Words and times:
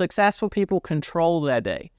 Successful 0.00 0.48
people 0.48 0.80
control 0.80 1.42
their 1.42 1.60
day. 1.60 1.90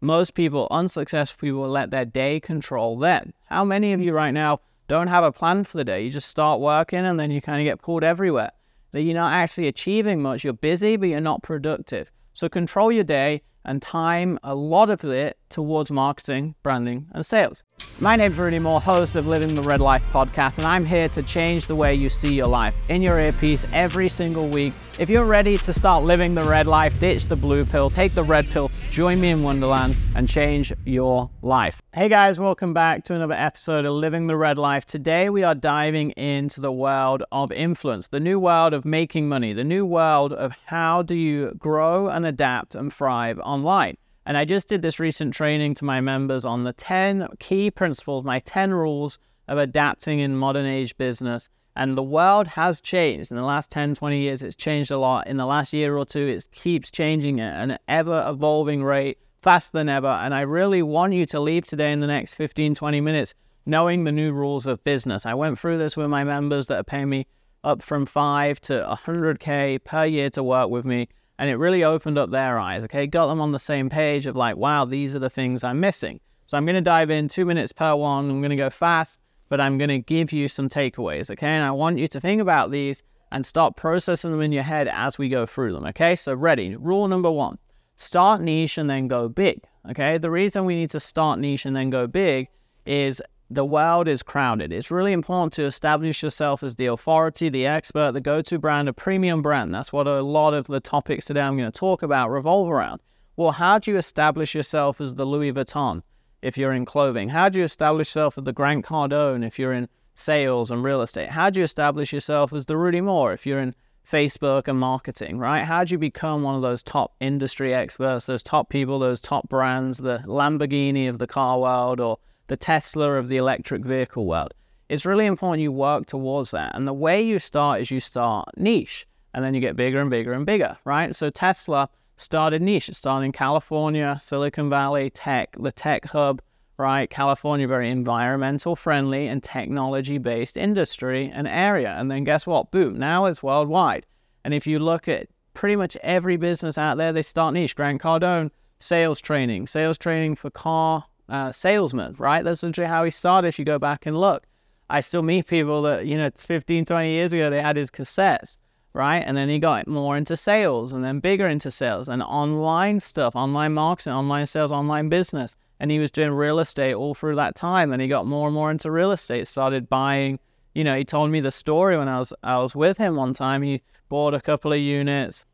Most 0.00 0.32
people, 0.32 0.66
unsuccessful 0.70 1.46
people, 1.46 1.68
let 1.68 1.90
their 1.90 2.06
day 2.06 2.40
control 2.40 2.98
them. 2.98 3.34
How 3.50 3.66
many 3.66 3.92
of 3.92 4.00
you 4.00 4.14
right 4.14 4.30
now 4.30 4.60
don't 4.88 5.08
have 5.08 5.24
a 5.24 5.30
plan 5.30 5.64
for 5.64 5.76
the 5.76 5.84
day? 5.84 6.02
You 6.02 6.10
just 6.10 6.30
start 6.30 6.58
working 6.58 7.00
and 7.00 7.20
then 7.20 7.30
you 7.30 7.42
kind 7.42 7.60
of 7.60 7.66
get 7.66 7.82
pulled 7.82 8.02
everywhere. 8.02 8.52
That 8.92 9.02
you're 9.02 9.14
not 9.14 9.34
actually 9.34 9.68
achieving 9.68 10.22
much. 10.22 10.42
You're 10.42 10.54
busy, 10.54 10.96
but 10.96 11.10
you're 11.10 11.20
not 11.20 11.42
productive. 11.42 12.10
So 12.32 12.48
control 12.48 12.90
your 12.90 13.04
day 13.04 13.42
and 13.64 13.82
time 13.82 14.38
a 14.42 14.54
lot 14.54 14.90
of 14.90 15.04
it 15.04 15.36
towards 15.50 15.90
marketing, 15.90 16.54
branding, 16.62 17.06
and 17.12 17.26
sales. 17.26 17.64
My 17.98 18.16
name's 18.16 18.38
Rudy 18.38 18.58
Mawer, 18.58 18.80
host 18.80 19.16
of 19.16 19.26
Living 19.26 19.54
the 19.54 19.62
Red 19.62 19.80
Life 19.80 20.02
podcast, 20.12 20.58
and 20.58 20.66
I'm 20.66 20.84
here 20.84 21.08
to 21.10 21.22
change 21.22 21.66
the 21.66 21.74
way 21.74 21.94
you 21.94 22.08
see 22.08 22.34
your 22.34 22.46
life 22.46 22.74
in 22.88 23.02
your 23.02 23.18
earpiece 23.18 23.70
every 23.72 24.08
single 24.08 24.48
week. 24.48 24.74
If 24.98 25.10
you're 25.10 25.24
ready 25.24 25.56
to 25.58 25.72
start 25.72 26.04
living 26.04 26.34
the 26.34 26.44
red 26.44 26.66
life, 26.66 26.98
ditch 27.00 27.26
the 27.26 27.36
blue 27.36 27.64
pill, 27.64 27.90
take 27.90 28.14
the 28.14 28.22
red 28.22 28.48
pill, 28.48 28.70
join 28.90 29.20
me 29.20 29.30
in 29.30 29.42
Wonderland, 29.42 29.96
and 30.14 30.28
change 30.28 30.72
your 30.84 31.30
life. 31.42 31.82
Hey 31.92 32.08
guys, 32.08 32.38
welcome 32.38 32.72
back 32.72 33.04
to 33.04 33.14
another 33.14 33.34
episode 33.34 33.84
of 33.84 33.94
Living 33.94 34.28
the 34.28 34.36
Red 34.36 34.58
Life. 34.58 34.84
Today 34.84 35.28
we 35.28 35.42
are 35.42 35.54
diving 35.54 36.10
into 36.12 36.60
the 36.60 36.70
world 36.70 37.24
of 37.32 37.50
influence, 37.50 38.08
the 38.08 38.20
new 38.20 38.38
world 38.38 38.72
of 38.72 38.84
making 38.84 39.28
money, 39.28 39.52
the 39.52 39.64
new 39.64 39.84
world 39.84 40.32
of 40.32 40.52
how 40.66 41.02
do 41.02 41.14
you 41.14 41.54
grow 41.58 42.08
and 42.08 42.24
adapt 42.24 42.74
and 42.74 42.92
thrive 42.92 43.40
online. 43.50 43.96
And 44.26 44.36
I 44.36 44.44
just 44.44 44.68
did 44.68 44.82
this 44.82 45.00
recent 45.00 45.34
training 45.34 45.74
to 45.74 45.84
my 45.84 46.00
members 46.00 46.44
on 46.44 46.64
the 46.64 46.72
10 46.72 47.28
key 47.38 47.70
principles, 47.70 48.24
my 48.24 48.38
10 48.40 48.72
rules 48.72 49.18
of 49.48 49.58
adapting 49.58 50.20
in 50.20 50.36
modern 50.36 50.66
age 50.66 50.96
business. 50.96 51.48
And 51.76 51.96
the 51.96 52.02
world 52.02 52.46
has 52.48 52.80
changed 52.80 53.30
in 53.30 53.36
the 53.36 53.44
last 53.44 53.70
10, 53.70 53.94
20 53.94 54.18
years. 54.18 54.42
It's 54.42 54.56
changed 54.56 54.90
a 54.90 54.98
lot. 54.98 55.26
In 55.26 55.36
the 55.36 55.46
last 55.46 55.72
year 55.72 55.96
or 55.96 56.04
two, 56.04 56.26
it 56.26 56.48
keeps 56.52 56.90
changing 56.90 57.40
at 57.40 57.62
an 57.62 57.78
ever 57.88 58.24
evolving 58.28 58.84
rate, 58.84 59.18
faster 59.42 59.78
than 59.78 59.88
ever. 59.88 60.08
And 60.08 60.34
I 60.34 60.42
really 60.42 60.82
want 60.82 61.14
you 61.14 61.26
to 61.26 61.40
leave 61.40 61.66
today 61.66 61.92
in 61.92 62.00
the 62.00 62.06
next 62.06 62.34
15, 62.34 62.74
20 62.74 63.00
minutes 63.00 63.34
knowing 63.66 64.04
the 64.04 64.12
new 64.12 64.32
rules 64.32 64.66
of 64.66 64.82
business. 64.84 65.26
I 65.26 65.34
went 65.34 65.58
through 65.58 65.78
this 65.78 65.96
with 65.96 66.08
my 66.08 66.24
members 66.24 66.66
that 66.66 66.78
are 66.78 66.84
paying 66.84 67.08
me 67.08 67.26
up 67.62 67.82
from 67.82 68.06
5 68.06 68.60
to 68.62 68.72
100K 68.72 69.84
per 69.84 70.04
year 70.04 70.30
to 70.30 70.42
work 70.42 70.70
with 70.70 70.84
me 70.84 71.08
and 71.40 71.48
it 71.48 71.56
really 71.56 71.82
opened 71.82 72.18
up 72.18 72.30
their 72.30 72.58
eyes, 72.58 72.84
okay? 72.84 73.06
Got 73.06 73.28
them 73.28 73.40
on 73.40 73.50
the 73.50 73.58
same 73.58 73.88
page 73.88 74.26
of 74.26 74.36
like, 74.36 74.58
wow, 74.58 74.84
these 74.84 75.16
are 75.16 75.20
the 75.20 75.30
things 75.30 75.64
I'm 75.64 75.80
missing. 75.80 76.20
So 76.46 76.58
I'm 76.58 76.66
going 76.66 76.74
to 76.74 76.82
dive 76.82 77.10
in 77.10 77.28
two 77.28 77.46
minutes 77.46 77.72
per 77.72 77.96
one. 77.96 78.28
I'm 78.28 78.42
going 78.42 78.50
to 78.50 78.56
go 78.56 78.68
fast, 78.68 79.20
but 79.48 79.58
I'm 79.58 79.78
going 79.78 79.88
to 79.88 80.00
give 80.00 80.32
you 80.32 80.48
some 80.48 80.68
takeaways, 80.68 81.30
okay? 81.30 81.48
And 81.48 81.64
I 81.64 81.70
want 81.70 81.96
you 81.96 82.06
to 82.08 82.20
think 82.20 82.42
about 82.42 82.70
these 82.70 83.02
and 83.32 83.46
start 83.46 83.74
processing 83.74 84.32
them 84.32 84.42
in 84.42 84.52
your 84.52 84.64
head 84.64 84.86
as 84.86 85.16
we 85.16 85.30
go 85.30 85.46
through 85.46 85.72
them, 85.72 85.86
okay? 85.86 86.14
So, 86.14 86.34
ready. 86.34 86.76
Rule 86.76 87.08
number 87.08 87.30
one 87.30 87.56
start 87.96 88.42
niche 88.42 88.76
and 88.76 88.90
then 88.90 89.08
go 89.08 89.26
big, 89.26 89.62
okay? 89.88 90.18
The 90.18 90.30
reason 90.30 90.66
we 90.66 90.74
need 90.74 90.90
to 90.90 91.00
start 91.00 91.38
niche 91.38 91.64
and 91.64 91.74
then 91.74 91.88
go 91.88 92.06
big 92.06 92.48
is 92.84 93.22
the 93.52 93.64
world 93.64 94.06
is 94.06 94.22
crowded. 94.22 94.72
It's 94.72 94.92
really 94.92 95.12
important 95.12 95.52
to 95.54 95.64
establish 95.64 96.22
yourself 96.22 96.62
as 96.62 96.76
the 96.76 96.86
authority, 96.86 97.48
the 97.48 97.66
expert, 97.66 98.12
the 98.12 98.20
go 98.20 98.40
to 98.42 98.58
brand, 98.60 98.88
a 98.88 98.92
premium 98.92 99.42
brand. 99.42 99.74
That's 99.74 99.92
what 99.92 100.06
a 100.06 100.22
lot 100.22 100.54
of 100.54 100.68
the 100.68 100.78
topics 100.78 101.26
today 101.26 101.40
I'm 101.40 101.56
going 101.56 101.70
to 101.70 101.76
talk 101.76 102.02
about 102.02 102.30
revolve 102.30 102.70
around. 102.70 103.00
Well, 103.36 103.50
how 103.50 103.80
do 103.80 103.90
you 103.90 103.96
establish 103.96 104.54
yourself 104.54 105.00
as 105.00 105.14
the 105.14 105.24
Louis 105.24 105.52
Vuitton 105.52 106.02
if 106.42 106.56
you're 106.56 106.72
in 106.72 106.84
clothing? 106.84 107.28
How 107.28 107.48
do 107.48 107.58
you 107.58 107.64
establish 107.64 108.08
yourself 108.10 108.38
as 108.38 108.44
the 108.44 108.52
Grant 108.52 108.84
Cardone 108.84 109.44
if 109.44 109.58
you're 109.58 109.72
in 109.72 109.88
sales 110.14 110.70
and 110.70 110.84
real 110.84 111.02
estate? 111.02 111.30
How 111.30 111.50
do 111.50 111.58
you 111.58 111.64
establish 111.64 112.12
yourself 112.12 112.52
as 112.52 112.66
the 112.66 112.76
Rudy 112.76 113.00
Mawer 113.00 113.32
if 113.32 113.46
you're 113.46 113.58
in 113.58 113.74
Facebook 114.06 114.68
and 114.68 114.78
marketing, 114.78 115.38
right? 115.38 115.64
How 115.64 115.82
do 115.82 115.92
you 115.92 115.98
become 115.98 116.44
one 116.44 116.54
of 116.54 116.62
those 116.62 116.84
top 116.84 117.14
industry 117.18 117.74
experts, 117.74 118.26
those 118.26 118.44
top 118.44 118.68
people, 118.68 119.00
those 119.00 119.20
top 119.20 119.48
brands, 119.48 119.98
the 119.98 120.18
Lamborghini 120.18 121.08
of 121.08 121.18
the 121.18 121.26
car 121.26 121.58
world 121.58 121.98
or 121.98 122.18
the 122.50 122.56
Tesla 122.56 123.12
of 123.12 123.28
the 123.28 123.36
electric 123.36 123.84
vehicle 123.84 124.26
world. 124.26 124.52
It's 124.88 125.06
really 125.06 125.26
important 125.26 125.62
you 125.62 125.70
work 125.70 126.06
towards 126.06 126.50
that. 126.50 126.74
And 126.74 126.86
the 126.86 126.92
way 126.92 127.22
you 127.22 127.38
start 127.38 127.80
is 127.80 127.92
you 127.92 128.00
start 128.00 128.48
niche 128.56 129.06
and 129.32 129.44
then 129.44 129.54
you 129.54 129.60
get 129.60 129.76
bigger 129.76 130.00
and 130.00 130.10
bigger 130.10 130.32
and 130.32 130.44
bigger, 130.44 130.76
right? 130.84 131.14
So 131.14 131.30
Tesla 131.30 131.88
started 132.16 132.60
niche. 132.60 132.88
It 132.88 132.96
started 132.96 133.26
in 133.26 133.30
California, 133.30 134.18
Silicon 134.20 134.68
Valley, 134.68 135.10
tech, 135.10 135.54
the 135.60 135.70
tech 135.70 136.06
hub, 136.06 136.42
right? 136.76 137.08
California, 137.08 137.68
very 137.68 137.88
environmental 137.88 138.74
friendly 138.74 139.28
and 139.28 139.44
technology 139.44 140.18
based 140.18 140.56
industry 140.56 141.30
and 141.32 141.46
area. 141.46 141.94
And 141.96 142.10
then 142.10 142.24
guess 142.24 142.48
what? 142.48 142.72
Boom, 142.72 142.98
now 142.98 143.26
it's 143.26 143.44
worldwide. 143.44 144.06
And 144.44 144.52
if 144.52 144.66
you 144.66 144.80
look 144.80 145.06
at 145.06 145.28
pretty 145.54 145.76
much 145.76 145.96
every 146.02 146.36
business 146.36 146.78
out 146.78 146.96
there, 146.96 147.12
they 147.12 147.22
start 147.22 147.54
niche. 147.54 147.76
Grant 147.76 148.02
Cardone, 148.02 148.50
sales 148.80 149.20
training, 149.20 149.68
sales 149.68 149.98
training 149.98 150.34
for 150.34 150.50
car 150.50 151.04
uh, 151.30 151.52
salesman, 151.52 152.14
right? 152.18 152.44
That's 152.44 152.62
literally 152.62 152.88
how 152.88 153.04
he 153.04 153.10
started. 153.10 153.48
If 153.48 153.58
you 153.58 153.64
go 153.64 153.78
back 153.78 154.04
and 154.04 154.18
look, 154.18 154.46
I 154.90 155.00
still 155.00 155.22
meet 155.22 155.46
people 155.46 155.82
that, 155.82 156.04
you 156.04 156.18
know, 156.18 156.30
15, 156.34 156.84
20 156.84 157.10
years 157.10 157.32
ago, 157.32 157.48
they 157.48 157.62
had 157.62 157.76
his 157.76 157.90
cassettes, 157.90 158.58
right? 158.92 159.22
And 159.24 159.36
then 159.36 159.48
he 159.48 159.60
got 159.60 159.86
more 159.86 160.16
into 160.16 160.36
sales 160.36 160.92
and 160.92 161.04
then 161.04 161.20
bigger 161.20 161.46
into 161.46 161.70
sales 161.70 162.08
and 162.08 162.22
online 162.22 162.98
stuff, 162.98 163.36
online 163.36 163.72
marketing, 163.72 164.12
online 164.12 164.46
sales, 164.46 164.72
online 164.72 165.08
business. 165.08 165.54
And 165.78 165.90
he 165.90 166.00
was 166.00 166.10
doing 166.10 166.32
real 166.32 166.58
estate 166.58 166.94
all 166.94 167.14
through 167.14 167.36
that 167.36 167.54
time. 167.54 167.92
And 167.92 168.02
he 168.02 168.08
got 168.08 168.26
more 168.26 168.48
and 168.48 168.54
more 168.54 168.70
into 168.70 168.90
real 168.90 169.12
estate, 169.12 169.46
started 169.46 169.88
buying, 169.88 170.40
you 170.74 170.82
know, 170.82 170.96
he 170.96 171.04
told 171.04 171.30
me 171.30 171.40
the 171.40 171.52
story 171.52 171.96
when 171.96 172.08
I 172.08 172.18
was 172.18 172.32
I 172.42 172.58
was 172.58 172.74
with 172.74 172.98
him 172.98 173.16
one 173.16 173.32
time. 173.32 173.62
He 173.62 173.80
bought 174.08 174.34
a 174.34 174.40
couple 174.40 174.72
of 174.72 174.78
units. 174.78 175.46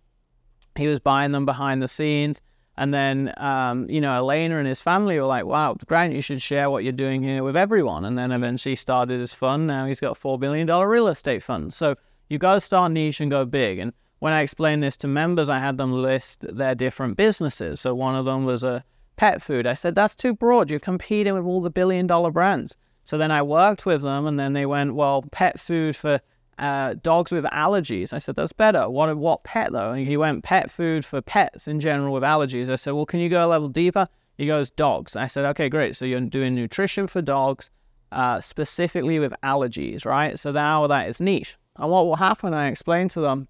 He 0.77 0.89
was 0.89 0.99
buying 0.99 1.33
them 1.33 1.47
behind 1.47 1.83
the 1.83 1.89
scenes 1.89 2.41
and 2.79 2.93
then, 2.93 3.33
um, 3.39 3.89
you 3.89 4.01
know, 4.01 4.15
Elena 4.15 4.59
and 4.59 4.67
his 4.69 4.83
family 4.83 5.19
were 5.19 5.27
like, 5.27 5.47
wow, 5.47 5.75
Grant, 5.87 6.15
you 6.15 6.21
should 6.21 6.43
share 6.43 6.69
what 6.69 6.85
you're 6.85 6.93
doing 6.93 7.23
here 7.23 7.43
with 7.43 7.57
everyone. 7.57 8.05
And 8.05 8.19
then 8.19 8.33
eventually 8.33 8.77
started 8.77 9.19
his 9.19 9.33
fund. 9.33 9.67
Now 9.67 9.87
he's 9.87 10.01
got 10.01 10.17
a 10.17 10.21
$4 10.21 10.39
billion 10.39 10.67
real 10.69 11.09
estate 11.09 11.43
fund. 11.43 11.73
So 11.73 11.95
you've 12.29 12.41
got 12.41 12.55
to 12.55 12.61
start 12.61 12.93
niche 12.93 13.21
and 13.21 13.31
go 13.31 13.47
big. 13.47 13.79
And 13.79 13.95
when 14.19 14.35
I 14.35 14.43
explained 14.43 14.83
this 14.83 14.97
to 14.99 15.09
members, 15.09 15.49
I 15.49 15.59
had 15.59 15.79
them 15.79 15.93
list 15.93 16.41
their 16.41 16.75
different 16.75 17.17
businesses. 17.17 17.81
So 17.81 17.95
one 17.95 18.15
of 18.15 18.27
them 18.27 18.45
was 18.45 18.63
a 18.63 18.85
pet 19.17 19.41
food. 19.41 19.67
I 19.67 19.75
said, 19.75 19.95
that's 19.95 20.15
too 20.15 20.35
broad. 20.35 20.69
You're 20.69 20.79
competing 20.79 21.33
with 21.33 21.45
all 21.45 21.63
the 21.63 21.71
billion 21.71 22.07
dollar 22.07 22.31
brands. 22.31 22.77
So 23.05 23.17
then 23.17 23.31
I 23.31 23.41
worked 23.41 23.87
with 23.87 24.03
them 24.03 24.27
and 24.27 24.39
then 24.39 24.53
they 24.53 24.67
went, 24.67 24.95
well, 24.95 25.23
pet 25.31 25.59
food 25.59 25.97
for 25.97 26.21
uh, 26.59 26.95
dogs 27.03 27.33
with 27.33 27.45
allergies. 27.47 28.13
I 28.13 28.19
said, 28.19 28.37
that's 28.37 28.53
better. 28.53 28.89
What, 28.89 29.17
what 29.17 29.45
pet 29.45 29.73
though? 29.73 29.93
And 29.93 30.07
he 30.07 30.17
went, 30.17 30.45
pet 30.45 30.71
food 30.71 31.05
for 31.05 31.21
pets 31.21 31.69
in 31.69 31.81
general 31.81 32.13
with 32.13 32.23
allergies. 32.23 32.71
I 32.71 32.77
said, 32.77 32.93
well, 32.93 33.07
can 33.07 33.21
you 33.21 33.29
go 33.29 33.47
a 33.47 33.49
level 33.49 33.69
deeper? 33.69 34.09
He 34.37 34.47
goes, 34.47 34.71
dogs. 34.71 35.17
I 35.17 35.27
said, 35.27 35.45
okay, 35.47 35.69
great. 35.69 35.97
So 35.97 36.05
you're 36.05 36.21
doing 36.21 36.55
nutrition 36.55 37.07
for 37.07 37.23
dogs, 37.23 37.71
uh, 38.13 38.41
specifically 38.41 39.19
with 39.19 39.35
allergies, 39.43 40.05
right? 40.05 40.39
So 40.39 40.53
now 40.53 40.87
that 40.87 41.09
is 41.09 41.21
niche. 41.21 41.57
And 41.77 41.91
what 41.91 42.07
will 42.07 42.17
happen, 42.17 42.55
I 42.55 42.69
explained 42.69 43.11
to 43.13 43.21
them, 43.21 43.49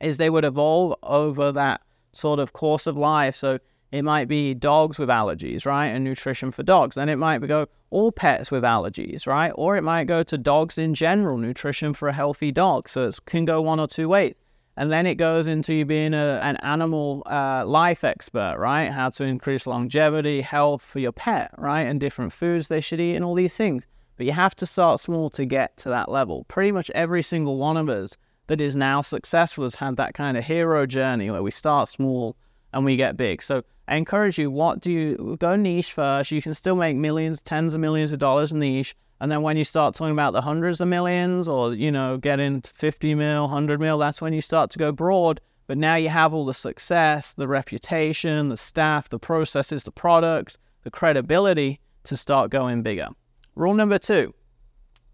is 0.00 0.16
they 0.16 0.30
would 0.30 0.44
evolve 0.44 0.94
over 1.02 1.52
that 1.52 1.80
sort 2.12 2.38
of 2.38 2.52
course 2.52 2.86
of 2.86 2.96
life. 2.96 3.34
So 3.34 3.58
it 3.92 4.02
might 4.02 4.28
be 4.28 4.52
dogs 4.54 4.98
with 4.98 5.08
allergies, 5.08 5.64
right? 5.64 5.86
And 5.86 6.04
nutrition 6.04 6.50
for 6.50 6.62
dogs. 6.62 6.96
Then 6.96 7.08
it 7.08 7.16
might 7.16 7.38
go 7.46 7.66
all 7.90 8.10
pets 8.10 8.50
with 8.50 8.64
allergies, 8.64 9.26
right? 9.26 9.52
Or 9.54 9.76
it 9.76 9.82
might 9.82 10.04
go 10.04 10.22
to 10.24 10.36
dogs 10.36 10.76
in 10.76 10.94
general, 10.94 11.38
nutrition 11.38 11.94
for 11.94 12.08
a 12.08 12.12
healthy 12.12 12.50
dog. 12.50 12.88
So 12.88 13.04
it 13.04 13.18
can 13.26 13.44
go 13.44 13.62
one 13.62 13.78
or 13.78 13.86
two 13.86 14.08
ways. 14.08 14.34
And 14.76 14.92
then 14.92 15.06
it 15.06 15.14
goes 15.14 15.46
into 15.46 15.72
you 15.74 15.86
being 15.86 16.12
a, 16.12 16.38
an 16.42 16.56
animal 16.56 17.22
uh, 17.26 17.64
life 17.64 18.04
expert, 18.04 18.56
right? 18.58 18.90
How 18.90 19.08
to 19.10 19.24
increase 19.24 19.66
longevity, 19.66 20.42
health 20.42 20.82
for 20.82 20.98
your 20.98 21.12
pet, 21.12 21.50
right? 21.56 21.82
And 21.82 21.98
different 21.98 22.32
foods 22.32 22.68
they 22.68 22.80
should 22.80 23.00
eat 23.00 23.14
and 23.14 23.24
all 23.24 23.34
these 23.34 23.56
things. 23.56 23.84
But 24.16 24.26
you 24.26 24.32
have 24.32 24.54
to 24.56 24.66
start 24.66 25.00
small 25.00 25.30
to 25.30 25.44
get 25.46 25.76
to 25.78 25.88
that 25.90 26.10
level. 26.10 26.44
Pretty 26.48 26.72
much 26.72 26.90
every 26.90 27.22
single 27.22 27.56
one 27.56 27.76
of 27.76 27.88
us 27.88 28.18
that 28.48 28.60
is 28.60 28.76
now 28.76 29.00
successful 29.00 29.64
has 29.64 29.76
had 29.76 29.96
that 29.96 30.14
kind 30.14 30.36
of 30.36 30.44
hero 30.44 30.86
journey 30.86 31.30
where 31.30 31.42
we 31.42 31.50
start 31.50 31.88
small 31.88 32.36
and 32.72 32.84
we 32.84 32.96
get 32.96 33.16
big. 33.16 33.42
So 33.42 33.62
I 33.88 33.96
encourage 33.96 34.38
you, 34.38 34.50
what 34.50 34.80
do 34.80 34.92
you 34.92 35.36
go 35.38 35.56
niche 35.56 35.92
first? 35.92 36.30
You 36.30 36.42
can 36.42 36.54
still 36.54 36.76
make 36.76 36.96
millions, 36.96 37.40
tens 37.40 37.74
of 37.74 37.80
millions 37.80 38.12
of 38.12 38.18
dollars 38.18 38.52
in 38.52 38.58
niche. 38.58 38.94
And 39.20 39.30
then 39.30 39.42
when 39.42 39.56
you 39.56 39.64
start 39.64 39.94
talking 39.94 40.12
about 40.12 40.32
the 40.32 40.42
hundreds 40.42 40.80
of 40.80 40.88
millions 40.88 41.48
or, 41.48 41.72
you 41.72 41.90
know, 41.90 42.18
get 42.18 42.38
into 42.38 42.70
50 42.70 43.14
mil, 43.14 43.42
100 43.42 43.80
mil, 43.80 43.98
that's 43.98 44.20
when 44.20 44.32
you 44.32 44.40
start 44.40 44.70
to 44.72 44.78
go 44.78 44.92
broad. 44.92 45.40
But 45.66 45.78
now 45.78 45.96
you 45.96 46.08
have 46.10 46.34
all 46.34 46.44
the 46.44 46.54
success, 46.54 47.32
the 47.32 47.48
reputation, 47.48 48.48
the 48.48 48.56
staff, 48.56 49.08
the 49.08 49.18
processes, 49.18 49.84
the 49.84 49.90
products, 49.90 50.58
the 50.82 50.90
credibility 50.90 51.80
to 52.04 52.16
start 52.16 52.50
going 52.50 52.82
bigger. 52.82 53.08
Rule 53.54 53.74
number 53.74 53.98
two 53.98 54.34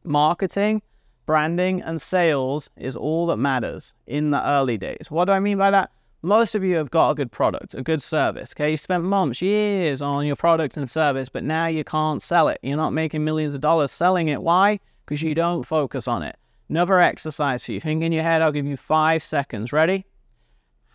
marketing, 0.04 0.82
branding, 1.26 1.80
and 1.82 2.02
sales 2.02 2.68
is 2.76 2.96
all 2.96 3.26
that 3.26 3.36
matters 3.36 3.94
in 4.06 4.30
the 4.30 4.46
early 4.46 4.76
days. 4.76 5.06
What 5.10 5.26
do 5.26 5.32
I 5.32 5.38
mean 5.38 5.58
by 5.58 5.70
that? 5.70 5.92
Most 6.22 6.54
of 6.54 6.62
you 6.62 6.76
have 6.76 6.90
got 6.90 7.10
a 7.10 7.14
good 7.16 7.32
product, 7.32 7.74
a 7.74 7.82
good 7.82 8.00
service. 8.00 8.54
Okay, 8.54 8.70
you 8.70 8.76
spent 8.76 9.02
months, 9.02 9.42
years 9.42 10.00
on 10.00 10.24
your 10.24 10.36
product 10.36 10.76
and 10.76 10.88
service, 10.88 11.28
but 11.28 11.42
now 11.42 11.66
you 11.66 11.82
can't 11.82 12.22
sell 12.22 12.46
it. 12.46 12.60
You're 12.62 12.76
not 12.76 12.92
making 12.92 13.24
millions 13.24 13.54
of 13.54 13.60
dollars 13.60 13.90
selling 13.90 14.28
it. 14.28 14.40
Why? 14.40 14.78
Because 15.04 15.22
you 15.22 15.34
don't 15.34 15.64
focus 15.64 16.06
on 16.06 16.22
it. 16.22 16.36
Another 16.68 17.00
exercise 17.00 17.66
for 17.66 17.72
you. 17.72 17.80
Think 17.80 18.04
in 18.04 18.12
your 18.12 18.22
head, 18.22 18.40
I'll 18.40 18.52
give 18.52 18.66
you 18.66 18.76
five 18.76 19.22
seconds. 19.22 19.72
Ready? 19.72 20.06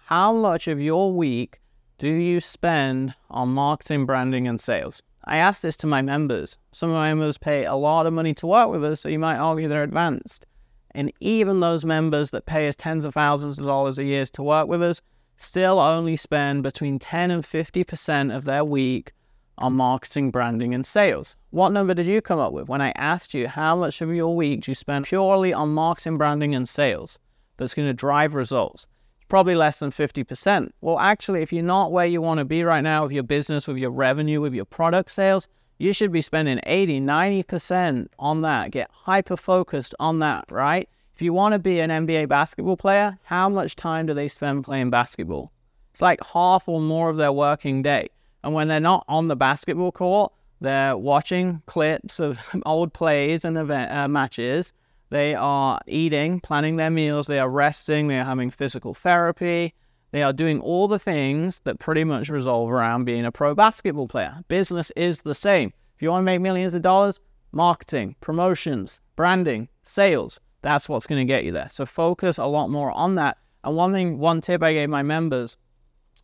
How 0.05 0.31
much 0.31 0.69
of 0.69 0.79
your 0.79 1.11
week 1.11 1.59
do 1.97 2.07
you 2.07 2.39
spend 2.39 3.13
on 3.29 3.49
marketing, 3.49 4.05
branding, 4.05 4.47
and 4.47 4.61
sales? 4.61 5.03
I 5.25 5.37
ask 5.37 5.61
this 5.61 5.75
to 5.77 5.87
my 5.87 6.01
members. 6.01 6.57
Some 6.71 6.89
of 6.89 6.95
my 6.95 7.09
members 7.09 7.37
pay 7.37 7.65
a 7.65 7.75
lot 7.75 8.05
of 8.05 8.13
money 8.13 8.33
to 8.35 8.47
work 8.47 8.69
with 8.69 8.81
us, 8.85 9.01
so 9.01 9.09
you 9.09 9.19
might 9.19 9.35
argue 9.35 9.67
they're 9.67 9.83
advanced. 9.83 10.45
And 10.91 11.11
even 11.19 11.59
those 11.59 11.83
members 11.83 12.31
that 12.31 12.45
pay 12.45 12.69
us 12.69 12.77
tens 12.77 13.03
of 13.03 13.13
thousands 13.13 13.59
of 13.59 13.65
dollars 13.65 13.99
a 13.99 14.05
year 14.05 14.25
to 14.25 14.41
work 14.41 14.69
with 14.69 14.81
us 14.81 15.01
still 15.37 15.79
only 15.79 16.15
spend 16.15 16.63
between 16.63 16.99
10 16.99 17.31
and 17.31 17.43
50% 17.43 18.35
of 18.35 18.45
their 18.45 18.65
week 18.65 19.13
on 19.57 19.73
marketing, 19.73 20.29
branding, 20.31 20.73
and 20.73 20.85
sales. 20.85 21.35
What 21.51 21.71
number 21.71 21.93
did 21.93 22.05
you 22.05 22.21
come 22.21 22.39
up 22.39 22.53
with 22.53 22.67
when 22.67 22.81
I 22.81 22.91
asked 22.95 23.33
you 23.33 23.47
how 23.47 23.75
much 23.75 24.01
of 24.01 24.13
your 24.13 24.35
week 24.35 24.61
do 24.61 24.71
you 24.71 24.75
spend 24.75 25.05
purely 25.05 25.53
on 25.53 25.69
marketing, 25.69 26.17
branding, 26.17 26.53
and 26.53 26.67
sales 26.67 27.19
that's 27.57 27.73
going 27.73 27.87
to 27.87 27.93
drive 27.93 28.35
results? 28.35 28.87
It's 29.17 29.27
probably 29.27 29.55
less 29.55 29.79
than 29.79 29.91
50%. 29.91 30.71
Well, 30.81 30.99
actually, 30.99 31.41
if 31.41 31.51
you're 31.51 31.63
not 31.63 31.91
where 31.91 32.05
you 32.05 32.21
want 32.21 32.39
to 32.39 32.45
be 32.45 32.63
right 32.63 32.81
now 32.81 33.03
with 33.03 33.11
your 33.11 33.23
business, 33.23 33.67
with 33.67 33.77
your 33.77 33.91
revenue, 33.91 34.41
with 34.41 34.53
your 34.53 34.65
product 34.65 35.11
sales, 35.11 35.47
you 35.79 35.93
should 35.93 36.11
be 36.11 36.21
spending 36.21 36.59
80, 36.63 37.01
90% 37.01 38.07
on 38.19 38.41
that. 38.41 38.71
Get 38.71 38.89
hyper 38.91 39.37
focused 39.37 39.93
on 39.99 40.19
that, 40.19 40.45
right? 40.51 40.89
If 41.17 41.23
you 41.23 41.33
want 41.33 41.53
to 41.53 41.59
be 41.59 41.79
an 41.79 41.89
NBA 41.89 42.29
basketball 42.29 42.77
player, 42.77 43.17
how 43.23 43.49
much 43.49 43.75
time 43.75 44.05
do 44.05 44.13
they 44.13 44.27
spend 44.27 44.65
playing 44.65 44.91
basketball? 44.91 45.51
It's 45.91 45.99
like 45.99 46.23
half 46.23 46.69
or 46.69 46.79
more 46.79 47.09
of 47.09 47.17
their 47.17 47.31
working 47.31 47.81
day. 47.81 48.09
And 48.43 48.53
when 48.53 48.67
they're 48.67 48.79
not 48.79 49.03
on 49.07 49.27
the 49.27 49.35
basketball 49.35 49.91
court, 49.91 50.31
they're 50.61 50.95
watching 50.95 51.63
clips 51.65 52.19
of 52.19 52.39
old 52.67 52.93
plays 52.93 53.43
and 53.45 53.57
event, 53.57 53.91
uh, 53.91 54.07
matches. 54.07 54.73
They 55.09 55.33
are 55.33 55.79
eating, 55.87 56.39
planning 56.39 56.75
their 56.75 56.91
meals. 56.91 57.25
They 57.25 57.39
are 57.39 57.49
resting. 57.49 58.09
They 58.09 58.19
are 58.19 58.23
having 58.23 58.51
physical 58.51 58.93
therapy. 58.93 59.73
They 60.11 60.21
are 60.21 60.33
doing 60.33 60.61
all 60.61 60.87
the 60.87 60.99
things 60.99 61.61
that 61.61 61.79
pretty 61.79 62.03
much 62.03 62.29
resolve 62.29 62.69
around 62.69 63.05
being 63.05 63.25
a 63.25 63.31
pro 63.31 63.55
basketball 63.55 64.07
player. 64.07 64.43
Business 64.49 64.91
is 64.95 65.23
the 65.23 65.33
same. 65.33 65.73
If 65.95 66.03
you 66.03 66.11
want 66.11 66.21
to 66.21 66.25
make 66.25 66.41
millions 66.41 66.75
of 66.75 66.83
dollars, 66.83 67.19
marketing, 67.51 68.15
promotions, 68.21 69.01
branding, 69.15 69.67
sales, 69.81 70.39
that's 70.67 70.89
what's 70.89 71.07
going 71.07 71.25
to 71.25 71.33
get 71.33 71.45
you 71.45 71.53
there. 71.53 71.69
So 71.71 71.85
focus 71.85 72.37
a 72.37 72.45
lot 72.45 72.69
more 72.69 72.91
on 72.91 73.15
that. 73.15 73.37
And 73.63 73.75
one 73.75 73.93
thing, 73.93 74.19
one 74.19 74.41
tip 74.41 74.61
I 74.61 74.73
gave 74.73 74.89
my 74.89 75.01
members, 75.01 75.55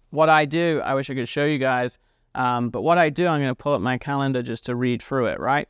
what 0.10 0.28
I 0.28 0.44
do, 0.44 0.81
I 0.84 0.94
wish 0.95 1.10
I 1.10 1.16
could 1.16 1.30
show 1.30 1.45
you 1.45 1.57
guys, 1.57 1.98
um, 2.36 2.69
but 2.69 2.81
what 2.81 2.98
I 2.98 3.10
do, 3.10 3.25
I'm 3.25 3.40
going 3.40 3.51
to 3.51 3.56
pull 3.56 3.74
up 3.74 3.81
my 3.81 3.98
calendar 3.98 4.42
just 4.42 4.66
to 4.66 4.75
read 4.75 5.01
through 5.01 5.28
it, 5.28 5.40
right? 5.40 5.69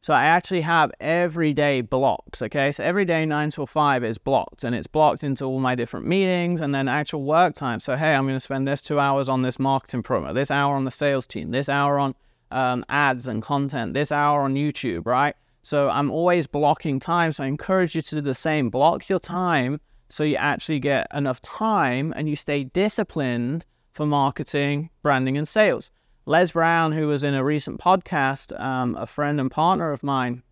So 0.00 0.14
I 0.14 0.24
actually 0.24 0.62
have 0.62 0.90
everyday 1.00 1.80
blocks, 1.80 2.42
okay? 2.42 2.72
So 2.72 2.82
every 2.82 3.04
day 3.04 3.24
9 3.24 3.50
till 3.50 3.66
5 3.66 4.02
is 4.02 4.18
blocked 4.18 4.64
and 4.64 4.74
it's 4.74 4.86
blocked 4.88 5.22
into 5.22 5.44
all 5.44 5.60
my 5.60 5.76
different 5.76 6.06
meetings 6.06 6.60
and 6.60 6.74
then 6.74 6.88
actual 6.88 7.22
work 7.22 7.54
time. 7.54 7.78
So, 7.78 7.94
hey, 7.94 8.14
I'm 8.14 8.24
going 8.24 8.36
to 8.36 8.40
spend 8.40 8.66
this 8.66 8.82
two 8.82 8.98
hours 8.98 9.28
on 9.28 9.42
this 9.42 9.60
marketing 9.60 10.02
promo, 10.02 10.34
this 10.34 10.50
hour 10.50 10.74
on 10.74 10.84
the 10.84 10.90
sales 10.90 11.26
team, 11.26 11.52
this 11.52 11.68
hour 11.68 11.98
on 11.98 12.14
um, 12.50 12.84
ads 12.88 13.28
and 13.28 13.42
content, 13.42 13.94
this 13.94 14.10
hour 14.10 14.42
on 14.42 14.54
YouTube, 14.54 15.06
right? 15.06 15.36
So 15.62 15.90
I'm 15.90 16.10
always 16.10 16.46
blocking 16.46 16.98
time. 16.98 17.32
So 17.32 17.44
I 17.44 17.46
encourage 17.46 17.94
you 17.94 18.02
to 18.02 18.14
do 18.16 18.20
the 18.20 18.34
same. 18.34 18.70
Block 18.70 19.08
your 19.08 19.18
time 19.18 19.80
so 20.08 20.24
you 20.24 20.36
actually 20.36 20.80
get 20.80 21.06
enough 21.12 21.40
time 21.42 22.12
and 22.16 22.28
you 22.28 22.36
stay 22.36 22.64
disciplined 22.64 23.64
for 23.92 24.06
marketing, 24.06 24.90
branding, 25.02 25.36
and 25.36 25.46
sales. 25.46 25.90
Les 26.26 26.52
Brown, 26.52 26.92
who 26.92 27.06
was 27.06 27.22
in 27.22 27.34
a 27.34 27.44
recent 27.44 27.80
podcast, 27.80 28.58
um, 28.60 28.96
a 28.96 29.06
friend 29.06 29.40
and 29.40 29.50
partner 29.50 29.92
of 29.92 30.02
mine, 30.02 30.42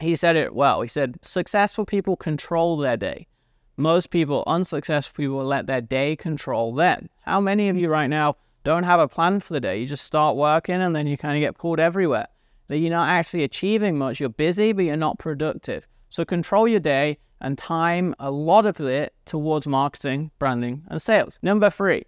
he 0.00 0.14
said 0.14 0.36
it 0.36 0.54
well. 0.54 0.82
He 0.82 0.88
said, 0.88 1.18
Successful 1.22 1.84
people 1.84 2.16
control 2.16 2.76
their 2.76 2.96
day. 2.96 3.26
Most 3.78 4.10
people, 4.10 4.44
unsuccessful 4.46 5.22
people, 5.22 5.44
let 5.44 5.66
their 5.66 5.80
day 5.80 6.16
control 6.16 6.74
them. 6.74 7.08
How 7.22 7.40
many 7.40 7.68
of 7.68 7.76
you 7.76 7.88
right 7.88 8.08
now 8.08 8.36
don't 8.62 8.84
have 8.84 9.00
a 9.00 9.08
plan 9.08 9.40
for 9.40 9.52
the 9.52 9.60
day? 9.60 9.78
You 9.78 9.86
just 9.86 10.04
start 10.04 10.36
working 10.36 10.80
and 10.80 10.94
then 10.94 11.06
you 11.06 11.16
kind 11.16 11.36
of 11.36 11.40
get 11.40 11.58
pulled 11.58 11.80
everywhere 11.80 12.28
that 12.68 12.78
you're 12.78 12.90
not 12.90 13.08
actually 13.08 13.44
achieving 13.44 13.98
much. 13.98 14.20
You're 14.20 14.28
busy, 14.28 14.72
but 14.72 14.84
you're 14.84 14.96
not 14.96 15.18
productive. 15.18 15.86
So 16.10 16.24
control 16.24 16.66
your 16.66 16.80
day 16.80 17.18
and 17.40 17.58
time 17.58 18.14
a 18.18 18.30
lot 18.30 18.66
of 18.66 18.80
it 18.80 19.14
towards 19.24 19.66
marketing, 19.66 20.30
branding, 20.38 20.82
and 20.88 21.00
sales. 21.00 21.38
Number 21.42 21.70
three, 21.70 22.04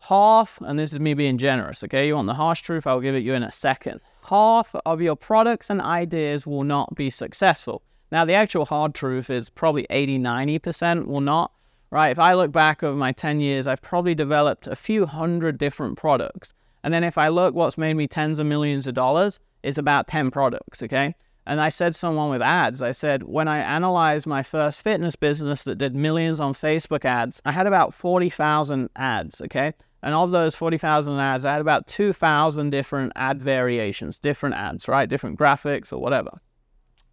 half, 0.00 0.60
and 0.60 0.78
this 0.78 0.92
is 0.92 1.00
me 1.00 1.14
being 1.14 1.38
generous, 1.38 1.82
okay? 1.84 2.06
You 2.06 2.16
want 2.16 2.26
the 2.26 2.34
harsh 2.34 2.62
truth? 2.62 2.86
I'll 2.86 3.00
give 3.00 3.14
it 3.14 3.24
you 3.24 3.34
in 3.34 3.42
a 3.42 3.52
second. 3.52 4.00
Half 4.24 4.74
of 4.86 5.00
your 5.00 5.16
products 5.16 5.70
and 5.70 5.80
ideas 5.80 6.46
will 6.46 6.64
not 6.64 6.94
be 6.94 7.10
successful. 7.10 7.82
Now, 8.10 8.24
the 8.24 8.34
actual 8.34 8.64
hard 8.64 8.94
truth 8.94 9.30
is 9.30 9.50
probably 9.50 9.86
80, 9.90 10.18
90% 10.18 11.06
will 11.06 11.20
not, 11.20 11.52
right? 11.90 12.08
If 12.08 12.18
I 12.18 12.34
look 12.34 12.52
back 12.52 12.82
over 12.82 12.96
my 12.96 13.12
10 13.12 13.40
years, 13.40 13.66
I've 13.66 13.82
probably 13.82 14.14
developed 14.14 14.66
a 14.66 14.76
few 14.76 15.06
hundred 15.06 15.58
different 15.58 15.98
products. 15.98 16.54
And 16.82 16.94
then 16.94 17.04
if 17.04 17.18
I 17.18 17.28
look 17.28 17.54
what's 17.54 17.76
made 17.76 17.94
me 17.94 18.06
tens 18.06 18.38
of 18.38 18.46
millions 18.46 18.86
of 18.86 18.94
dollars, 18.94 19.40
is 19.62 19.78
about 19.78 20.08
10 20.08 20.30
products, 20.30 20.82
okay? 20.82 21.14
And 21.46 21.60
I 21.60 21.70
said 21.70 21.94
someone 21.94 22.28
with 22.28 22.42
ads, 22.42 22.82
I 22.82 22.92
said, 22.92 23.22
when 23.22 23.48
I 23.48 23.58
analyzed 23.58 24.26
my 24.26 24.42
first 24.42 24.82
fitness 24.82 25.16
business 25.16 25.64
that 25.64 25.78
did 25.78 25.96
millions 25.96 26.40
on 26.40 26.52
Facebook 26.52 27.06
ads, 27.06 27.40
I 27.46 27.52
had 27.52 27.66
about 27.66 27.94
40,000 27.94 28.90
ads, 28.96 29.40
okay? 29.40 29.72
And 30.02 30.14
of 30.14 30.30
those 30.30 30.54
40,000 30.54 31.18
ads, 31.18 31.44
I 31.44 31.52
had 31.52 31.60
about 31.60 31.86
2,000 31.86 32.70
different 32.70 33.12
ad 33.16 33.42
variations, 33.42 34.18
different 34.18 34.56
ads, 34.56 34.88
right? 34.88 35.08
Different 35.08 35.38
graphics 35.38 35.92
or 35.92 35.98
whatever. 35.98 36.38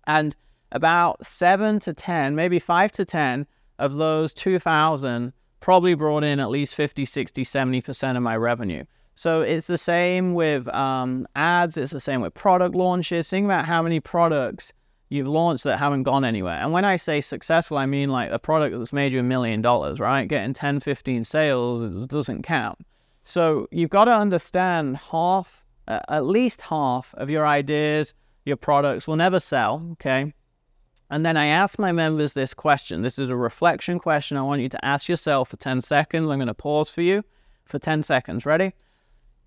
And 0.06 0.36
about 0.71 1.25
seven 1.25 1.80
to 1.80 1.94
10, 1.94 2.36
maybe 2.36 2.59
five 2.59 2.91
to 2.91 3.06
10 3.06 3.48
of 3.80 3.95
those 3.95 4.33
2,000 4.33 5.33
probably 5.62 5.94
brought 5.95 6.24
in 6.24 6.39
at 6.39 6.50
least 6.50 6.75
50, 6.75 7.06
60, 7.06 7.44
70% 7.44 8.18
of 8.18 8.21
my 8.21 8.36
revenue. 8.36 8.83
So 9.15 9.41
it's 9.41 9.67
the 9.67 9.77
same 9.77 10.33
with 10.33 10.67
um, 10.67 11.25
ads, 11.35 11.77
it's 11.77 11.91
the 11.91 12.00
same 12.01 12.21
with 12.21 12.33
product 12.33 12.75
launches. 12.75 13.29
Think 13.29 13.45
about 13.45 13.65
how 13.65 13.81
many 13.81 14.01
products 14.01 14.73
you've 15.09 15.27
launched 15.27 15.63
that 15.63 15.77
haven't 15.77 16.03
gone 16.03 16.25
anywhere. 16.25 16.57
And 16.57 16.73
when 16.73 16.83
I 16.83 16.97
say 16.97 17.21
successful, 17.21 17.77
I 17.77 17.85
mean 17.85 18.09
like 18.09 18.29
a 18.31 18.39
product 18.39 18.77
that's 18.77 18.91
made 18.91 19.13
you 19.13 19.21
a 19.21 19.23
million 19.23 19.62
dollars, 19.62 20.00
right? 20.00 20.27
Getting 20.27 20.53
10, 20.53 20.81
15 20.81 21.23
sales 21.23 22.06
doesn't 22.07 22.44
count. 22.44 22.85
So 23.23 23.67
you've 23.71 23.89
got 23.89 24.06
to 24.06 24.13
understand 24.13 24.97
half, 24.97 25.63
at 25.88 26.25
least 26.25 26.62
half 26.62 27.13
of 27.15 27.29
your 27.29 27.47
ideas, 27.47 28.13
your 28.44 28.57
products 28.57 29.07
will 29.07 29.15
never 29.15 29.39
sell, 29.39 29.88
okay? 29.94 30.33
And 31.09 31.25
then 31.25 31.38
I 31.38 31.47
ask 31.47 31.79
my 31.79 31.91
members 31.91 32.33
this 32.33 32.53
question. 32.53 33.01
This 33.01 33.17
is 33.17 33.29
a 33.29 33.35
reflection 33.35 34.00
question 34.00 34.38
I 34.38 34.41
want 34.41 34.62
you 34.62 34.69
to 34.69 34.85
ask 34.85 35.07
yourself 35.07 35.50
for 35.50 35.57
10 35.57 35.81
seconds. 35.81 36.29
I'm 36.29 36.38
going 36.38 36.47
to 36.47 36.53
pause 36.53 36.89
for 36.89 37.01
you 37.01 37.23
for 37.65 37.79
10 37.79 38.03
seconds. 38.03 38.45
Ready? 38.45 38.73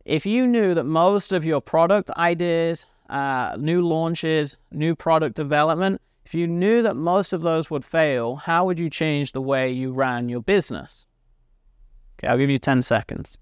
If 0.08 0.24
you 0.24 0.46
knew 0.46 0.72
that 0.72 0.84
most 0.84 1.34
of 1.34 1.44
your 1.44 1.60
product 1.60 2.10
ideas, 2.16 2.86
uh, 3.10 3.58
new 3.60 3.86
launches, 3.86 4.56
new 4.72 4.96
product 4.96 5.36
development, 5.36 6.00
if 6.24 6.32
you 6.32 6.46
knew 6.46 6.80
that 6.80 6.96
most 6.96 7.34
of 7.34 7.42
those 7.42 7.70
would 7.70 7.84
fail, 7.84 8.36
how 8.36 8.64
would 8.64 8.78
you 8.78 8.88
change 8.88 9.32
the 9.32 9.42
way 9.42 9.70
you 9.70 9.92
ran 9.92 10.30
your 10.30 10.40
business? 10.40 11.04
Okay, 12.18 12.26
I'll 12.26 12.38
give 12.38 12.48
you 12.48 12.58
10 12.58 12.80
seconds. 12.80 13.36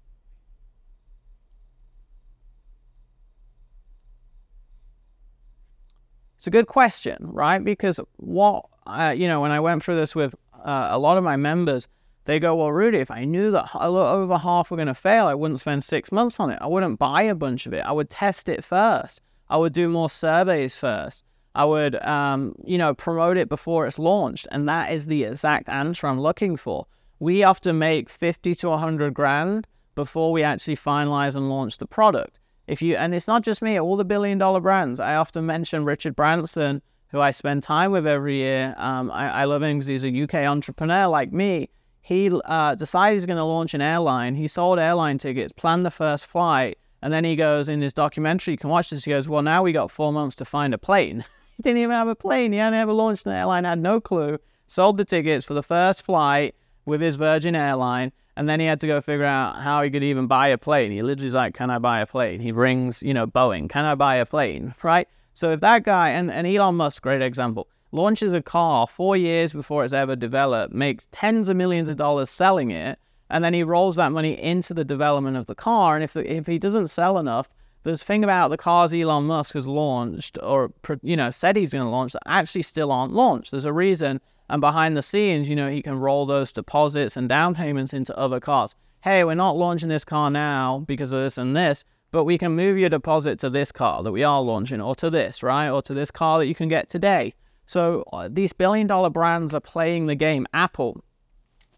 It's 6.37 6.47
a 6.47 6.51
good 6.51 6.67
question, 6.67 7.15
right? 7.21 7.63
Because 7.63 7.97
what, 8.17 8.65
uh, 8.85 9.15
you 9.17 9.29
know, 9.29 9.39
when 9.39 9.51
I 9.51 9.61
went 9.61 9.83
through 9.83 9.95
this 9.95 10.13
with 10.13 10.35
uh, 10.65 10.89
a 10.91 10.99
lot 10.99 11.17
of 11.17 11.23
my 11.23 11.37
members, 11.37 11.87
they 12.27 12.39
go, 12.39 12.55
Well, 12.55 12.73
Rudy, 12.73 12.97
if 12.97 13.09
I 13.09 13.23
knew 13.23 13.51
that 13.51 13.73
over 13.73 14.37
half 14.37 14.69
were 14.69 14.77
going 14.77 14.87
to 14.87 14.93
fail, 14.93 15.27
I 15.27 15.33
wouldn't 15.33 15.61
spend 15.61 15.83
six 15.83 16.11
months 16.11 16.39
on 16.41 16.49
it. 16.49 16.59
I 16.61 16.67
wouldn't 16.67 16.99
buy 16.99 17.21
a 17.23 17.33
bunch 17.33 17.65
of 17.65 17.73
it. 17.73 17.79
I 17.85 17.93
would 17.93 18.09
test 18.09 18.49
it 18.49 18.63
first. 18.63 19.21
I 19.49 19.55
would 19.55 19.71
do 19.71 19.87
more 19.87 20.09
surveys 20.09 20.77
first. 20.77 21.23
I 21.55 21.63
would, 21.63 21.95
um, 22.03 22.53
you 22.65 22.77
know, 22.77 22.93
promote 22.93 23.37
it 23.37 23.47
before 23.47 23.87
it's 23.87 23.97
launched. 23.97 24.45
And 24.51 24.67
that 24.67 24.91
is 24.91 25.05
the 25.05 25.23
exact 25.23 25.69
answer 25.69 26.05
I'm 26.05 26.19
looking 26.19 26.57
for. 26.57 26.85
We 27.19 27.39
have 27.39 27.61
to 27.61 27.71
make 27.71 28.09
50 28.09 28.53
to 28.55 28.69
100 28.69 29.13
grand 29.13 29.65
before 29.95 30.33
we 30.33 30.43
actually 30.43 30.75
finalize 30.75 31.35
and 31.35 31.49
launch 31.49 31.77
the 31.77 31.87
product. 31.87 32.39
If 32.67 32.81
you, 32.81 32.97
and 32.97 33.15
it's 33.15 33.27
not 33.27 33.41
just 33.41 33.61
me, 33.61 33.79
all 33.79 33.95
the 33.95 34.03
billion 34.03 34.37
dollar 34.37 34.59
brands. 34.59 34.99
I 34.99 35.15
often 35.15 35.45
mention 35.45 35.85
Richard 35.85 36.15
Branson, 36.17 36.81
who 37.07 37.21
I 37.21 37.31
spend 37.31 37.63
time 37.63 37.91
with 37.91 38.05
every 38.05 38.35
year. 38.35 38.75
Um, 38.77 39.09
I, 39.11 39.29
I 39.29 39.43
love 39.45 39.63
him 39.63 39.77
because 39.77 39.87
he's 39.87 40.03
a 40.03 40.23
UK 40.23 40.45
entrepreneur 40.45 41.07
like 41.07 41.31
me 41.31 41.69
he 42.07 42.31
uh, 42.45 42.73
decided 42.75 43.15
he's 43.15 43.25
going 43.25 43.35
to 43.35 43.43
launch 43.43 43.73
an 43.73 43.81
airline. 43.81 44.35
He 44.35 44.47
sold 44.47 44.79
airline 44.79 45.17
tickets, 45.17 45.51
planned 45.51 45.85
the 45.85 45.91
first 45.91 46.25
flight, 46.25 46.77
and 47.01 47.11
then 47.11 47.25
he 47.25 47.35
goes 47.35 47.67
in 47.67 47.81
his 47.81 47.91
documentary. 47.91 48.53
You 48.53 48.57
can 48.57 48.69
watch 48.69 48.91
this. 48.91 49.03
He 49.03 49.11
goes, 49.11 49.27
"Well, 49.27 49.41
now 49.41 49.61
we 49.61 49.73
got 49.73 49.91
four 49.91 50.13
months 50.13 50.33
to 50.37 50.45
find 50.45 50.73
a 50.73 50.77
plane." 50.77 51.25
he 51.57 51.63
didn't 51.63 51.79
even 51.79 51.93
have 51.93 52.07
a 52.07 52.15
plane. 52.15 52.53
He 52.53 52.59
hadn't 52.59 52.79
ever 52.79 52.93
launched 52.93 53.25
an 53.25 53.33
airline. 53.33 53.65
Had 53.65 53.79
no 53.79 53.99
clue. 53.99 54.39
Sold 54.67 54.95
the 54.95 55.03
tickets 55.03 55.45
for 55.45 55.53
the 55.53 55.61
first 55.61 56.01
flight 56.01 56.55
with 56.85 57.01
his 57.01 57.17
Virgin 57.17 57.57
airline, 57.57 58.13
and 58.37 58.47
then 58.47 58.61
he 58.61 58.67
had 58.67 58.79
to 58.79 58.87
go 58.87 59.01
figure 59.01 59.25
out 59.25 59.57
how 59.57 59.83
he 59.83 59.89
could 59.89 60.01
even 60.01 60.27
buy 60.27 60.47
a 60.47 60.57
plane. 60.57 60.91
He 60.91 61.01
literally's 61.01 61.35
like, 61.35 61.55
"Can 61.55 61.69
I 61.69 61.77
buy 61.77 61.99
a 61.99 62.05
plane?" 62.05 62.39
He 62.39 62.53
rings, 62.53 63.03
you 63.03 63.13
know, 63.13 63.27
Boeing. 63.27 63.69
Can 63.69 63.83
I 63.83 63.95
buy 63.95 64.15
a 64.15 64.25
plane? 64.25 64.73
Right. 64.81 65.09
So 65.33 65.51
if 65.51 65.59
that 65.59 65.83
guy 65.83 66.11
and, 66.11 66.31
and 66.31 66.47
Elon 66.47 66.75
Musk, 66.75 67.03
great 67.03 67.21
example 67.21 67.67
launches 67.91 68.33
a 68.33 68.41
car 68.41 68.87
four 68.87 69.15
years 69.15 69.53
before 69.53 69.83
it's 69.83 69.93
ever 69.93 70.15
developed, 70.15 70.73
makes 70.73 71.07
tens 71.11 71.49
of 71.49 71.55
millions 71.55 71.89
of 71.89 71.97
dollars 71.97 72.29
selling 72.29 72.71
it, 72.71 72.99
and 73.29 73.43
then 73.43 73.53
he 73.53 73.63
rolls 73.63 73.95
that 73.97 74.11
money 74.11 74.41
into 74.41 74.73
the 74.73 74.85
development 74.85 75.37
of 75.37 75.45
the 75.47 75.55
car. 75.55 75.95
And 75.95 76.03
if 76.03 76.13
the, 76.13 76.31
if 76.31 76.47
he 76.47 76.59
doesn't 76.59 76.87
sell 76.87 77.17
enough, 77.17 77.49
there's 77.83 78.03
thing 78.03 78.23
about 78.23 78.49
the 78.49 78.57
cars 78.57 78.93
Elon 78.93 79.25
Musk 79.25 79.53
has 79.53 79.67
launched 79.67 80.37
or 80.43 80.73
you 81.01 81.15
know 81.15 81.31
said 81.31 81.55
he's 81.55 81.71
going 81.71 81.85
to 81.85 81.89
launch 81.89 82.13
that 82.13 82.23
actually 82.25 82.63
still 82.63 82.91
aren't 82.91 83.13
launched. 83.13 83.51
There's 83.51 83.65
a 83.65 83.73
reason, 83.73 84.19
and 84.49 84.61
behind 84.61 84.97
the 84.97 85.01
scenes, 85.01 85.47
you 85.47 85.55
know, 85.55 85.69
he 85.69 85.81
can 85.81 85.99
roll 85.99 86.25
those 86.25 86.51
deposits 86.51 87.17
and 87.17 87.29
down 87.29 87.55
payments 87.55 87.93
into 87.93 88.17
other 88.17 88.39
cars. 88.39 88.75
Hey, 89.01 89.23
we're 89.23 89.35
not 89.35 89.55
launching 89.55 89.89
this 89.89 90.03
car 90.03 90.29
now 90.29 90.79
because 90.79 91.11
of 91.11 91.21
this 91.21 91.37
and 91.37 91.55
this, 91.55 91.85
but 92.11 92.23
we 92.23 92.37
can 92.37 92.55
move 92.55 92.77
your 92.77 92.89
deposit 92.89 93.39
to 93.39 93.49
this 93.49 93.71
car 93.71 94.03
that 94.03 94.11
we 94.11 94.23
are 94.23 94.41
launching, 94.41 94.81
or 94.81 94.95
to 94.95 95.09
this, 95.09 95.43
right, 95.43 95.69
or 95.69 95.81
to 95.83 95.93
this 95.93 96.11
car 96.11 96.39
that 96.39 96.47
you 96.47 96.55
can 96.55 96.67
get 96.67 96.89
today. 96.89 97.33
So 97.67 98.05
uh, 98.13 98.29
these 98.31 98.53
billion 98.53 98.87
dollar 98.87 99.09
brands 99.09 99.53
are 99.53 99.59
playing 99.59 100.07
the 100.07 100.15
game. 100.15 100.47
Apple, 100.53 101.03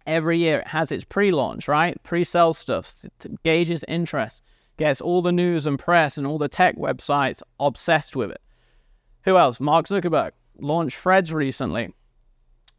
every 0.05 0.37
year 0.37 0.59
it 0.59 0.67
has 0.67 0.91
its 0.91 1.03
pre-launch, 1.03 1.67
right? 1.67 2.01
Pre-sale 2.03 2.53
stuff, 2.53 2.93
gauges 3.43 3.83
interest 3.87 4.43
gets 4.77 5.01
all 5.01 5.21
the 5.21 5.31
news 5.31 5.65
and 5.65 5.77
press 5.77 6.17
and 6.17 6.25
all 6.25 6.37
the 6.37 6.47
tech 6.47 6.77
websites 6.77 7.41
obsessed 7.59 8.15
with 8.15 8.31
it. 8.31 8.41
Who 9.23 9.37
else? 9.37 9.59
Mark 9.59 9.87
Zuckerberg 9.87 10.31
launched 10.59 10.97
Threads 10.97 11.33
recently. 11.33 11.93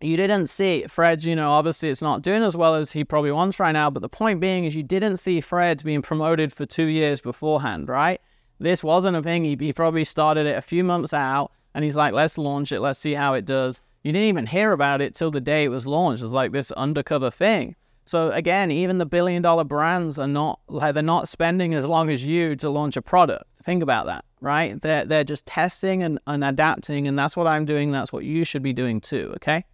You 0.00 0.16
didn't 0.16 0.46
see 0.46 0.84
Threads, 0.88 1.26
you 1.26 1.36
know, 1.36 1.50
obviously 1.50 1.90
it's 1.90 2.00
not 2.00 2.22
doing 2.22 2.42
as 2.42 2.56
well 2.56 2.76
as 2.76 2.92
he 2.92 3.04
probably 3.04 3.32
wants 3.32 3.60
right 3.60 3.72
now, 3.72 3.90
but 3.90 4.00
the 4.00 4.08
point 4.08 4.40
being 4.40 4.64
is 4.64 4.74
you 4.74 4.82
didn't 4.82 5.18
see 5.18 5.40
Threads 5.40 5.82
being 5.82 6.00
promoted 6.00 6.52
for 6.52 6.64
two 6.64 6.86
years 6.86 7.20
beforehand, 7.20 7.88
right? 7.88 8.20
This 8.60 8.82
wasn't 8.82 9.16
a 9.16 9.22
thing. 9.22 9.44
He 9.44 9.72
probably 9.72 10.04
started 10.04 10.46
it 10.46 10.56
a 10.56 10.62
few 10.62 10.84
months 10.84 11.12
out 11.12 11.52
and 11.74 11.84
he's 11.84 11.96
like, 11.96 12.12
let's 12.12 12.38
launch 12.38 12.72
it, 12.72 12.80
let's 12.80 12.98
see 12.98 13.14
how 13.14 13.34
it 13.34 13.44
does. 13.44 13.80
You 14.02 14.12
didn't 14.12 14.28
even 14.28 14.46
hear 14.46 14.72
about 14.72 15.00
it 15.00 15.14
till 15.14 15.30
the 15.30 15.40
day 15.40 15.64
it 15.64 15.68
was 15.68 15.86
launched. 15.86 16.22
It 16.22 16.24
was 16.24 16.32
like 16.32 16.52
this 16.52 16.70
undercover 16.72 17.30
thing. 17.30 17.76
So 18.06 18.30
again, 18.30 18.70
even 18.70 18.98
the 18.98 19.06
billion 19.06 19.42
dollar 19.42 19.62
brands 19.62 20.18
are 20.18 20.26
not 20.26 20.58
they're 20.68 21.02
not 21.02 21.28
spending 21.28 21.74
as 21.74 21.86
long 21.86 22.10
as 22.10 22.24
you 22.24 22.56
to 22.56 22.70
launch 22.70 22.96
a 22.96 23.02
product. 23.02 23.44
Think 23.62 23.82
about 23.82 24.06
that, 24.06 24.24
right? 24.40 24.80
They're 24.80 25.04
they're 25.04 25.24
just 25.24 25.46
testing 25.46 26.02
and, 26.02 26.18
and 26.26 26.42
adapting, 26.42 27.06
and 27.06 27.18
that's 27.18 27.36
what 27.36 27.46
I'm 27.46 27.66
doing. 27.66 27.92
That's 27.92 28.12
what 28.12 28.24
you 28.24 28.44
should 28.44 28.62
be 28.62 28.72
doing 28.72 29.00
too. 29.00 29.32
Okay. 29.36 29.64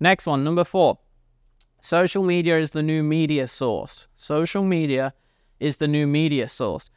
Next 0.00 0.26
one, 0.26 0.44
number 0.44 0.64
four. 0.64 0.98
Social 1.80 2.22
media 2.22 2.58
is 2.58 2.72
the 2.72 2.82
new 2.82 3.02
media 3.02 3.46
source. 3.48 4.08
Social 4.16 4.64
media 4.64 5.14
is 5.60 5.76
the 5.76 5.88
new 5.88 6.06
media 6.06 6.48
source 6.48 6.90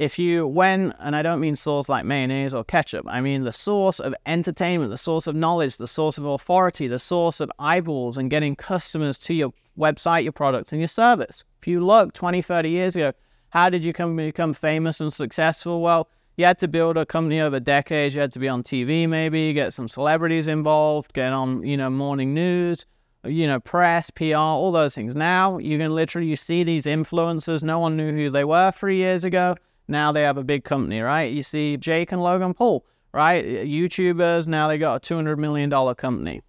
if 0.00 0.18
you 0.18 0.46
when 0.46 0.94
and 0.98 1.14
i 1.14 1.20
don't 1.20 1.40
mean 1.40 1.54
source 1.54 1.86
like 1.86 2.06
mayonnaise 2.06 2.54
or 2.54 2.64
ketchup 2.64 3.04
i 3.06 3.20
mean 3.20 3.44
the 3.44 3.52
source 3.52 4.00
of 4.00 4.14
entertainment 4.24 4.90
the 4.90 4.96
source 4.96 5.26
of 5.26 5.36
knowledge 5.36 5.76
the 5.76 5.86
source 5.86 6.16
of 6.16 6.24
authority 6.24 6.88
the 6.88 6.98
source 6.98 7.38
of 7.38 7.52
eyeballs 7.58 8.16
and 8.16 8.30
getting 8.30 8.56
customers 8.56 9.18
to 9.18 9.34
your 9.34 9.52
website 9.78 10.22
your 10.22 10.32
product 10.32 10.72
and 10.72 10.80
your 10.80 10.88
service 10.88 11.44
if 11.60 11.68
you 11.68 11.84
look 11.84 12.14
20 12.14 12.40
30 12.40 12.70
years 12.70 12.96
ago 12.96 13.12
how 13.50 13.68
did 13.68 13.84
you 13.84 13.92
come 13.92 14.16
become 14.16 14.54
famous 14.54 15.00
and 15.02 15.12
successful 15.12 15.82
well 15.82 16.08
you 16.38 16.46
had 16.46 16.58
to 16.58 16.66
build 16.66 16.96
a 16.96 17.04
company 17.04 17.38
over 17.38 17.60
decades 17.60 18.14
you 18.14 18.22
had 18.22 18.32
to 18.32 18.38
be 18.38 18.48
on 18.48 18.62
tv 18.62 19.06
maybe 19.06 19.52
get 19.52 19.74
some 19.74 19.86
celebrities 19.86 20.46
involved 20.46 21.12
get 21.12 21.30
on 21.30 21.62
you 21.62 21.76
know 21.76 21.90
morning 21.90 22.32
news 22.32 22.86
you 23.22 23.46
know, 23.46 23.60
press, 23.60 24.08
PR, 24.08 24.36
all 24.36 24.72
those 24.72 24.94
things. 24.94 25.14
Now 25.14 25.58
you 25.58 25.76
can 25.76 25.94
literally 25.94 26.26
you 26.26 26.36
see 26.36 26.64
these 26.64 26.86
influencers. 26.86 27.62
No 27.62 27.78
one 27.78 27.94
knew 27.94 28.14
who 28.14 28.30
they 28.30 28.44
were 28.44 28.70
three 28.70 28.96
years 28.96 29.24
ago. 29.24 29.56
Now 29.90 30.12
they 30.12 30.22
have 30.22 30.38
a 30.38 30.44
big 30.44 30.64
company, 30.64 31.00
right? 31.00 31.32
You 31.32 31.42
see 31.42 31.76
Jake 31.76 32.12
and 32.12 32.22
Logan 32.22 32.54
Paul, 32.54 32.86
right? 33.12 33.44
YouTubers, 33.44 34.46
now 34.46 34.68
they 34.68 34.78
got 34.78 35.10
a 35.10 35.14
$200 35.14 35.36
million 35.36 35.70
company. 35.96 36.42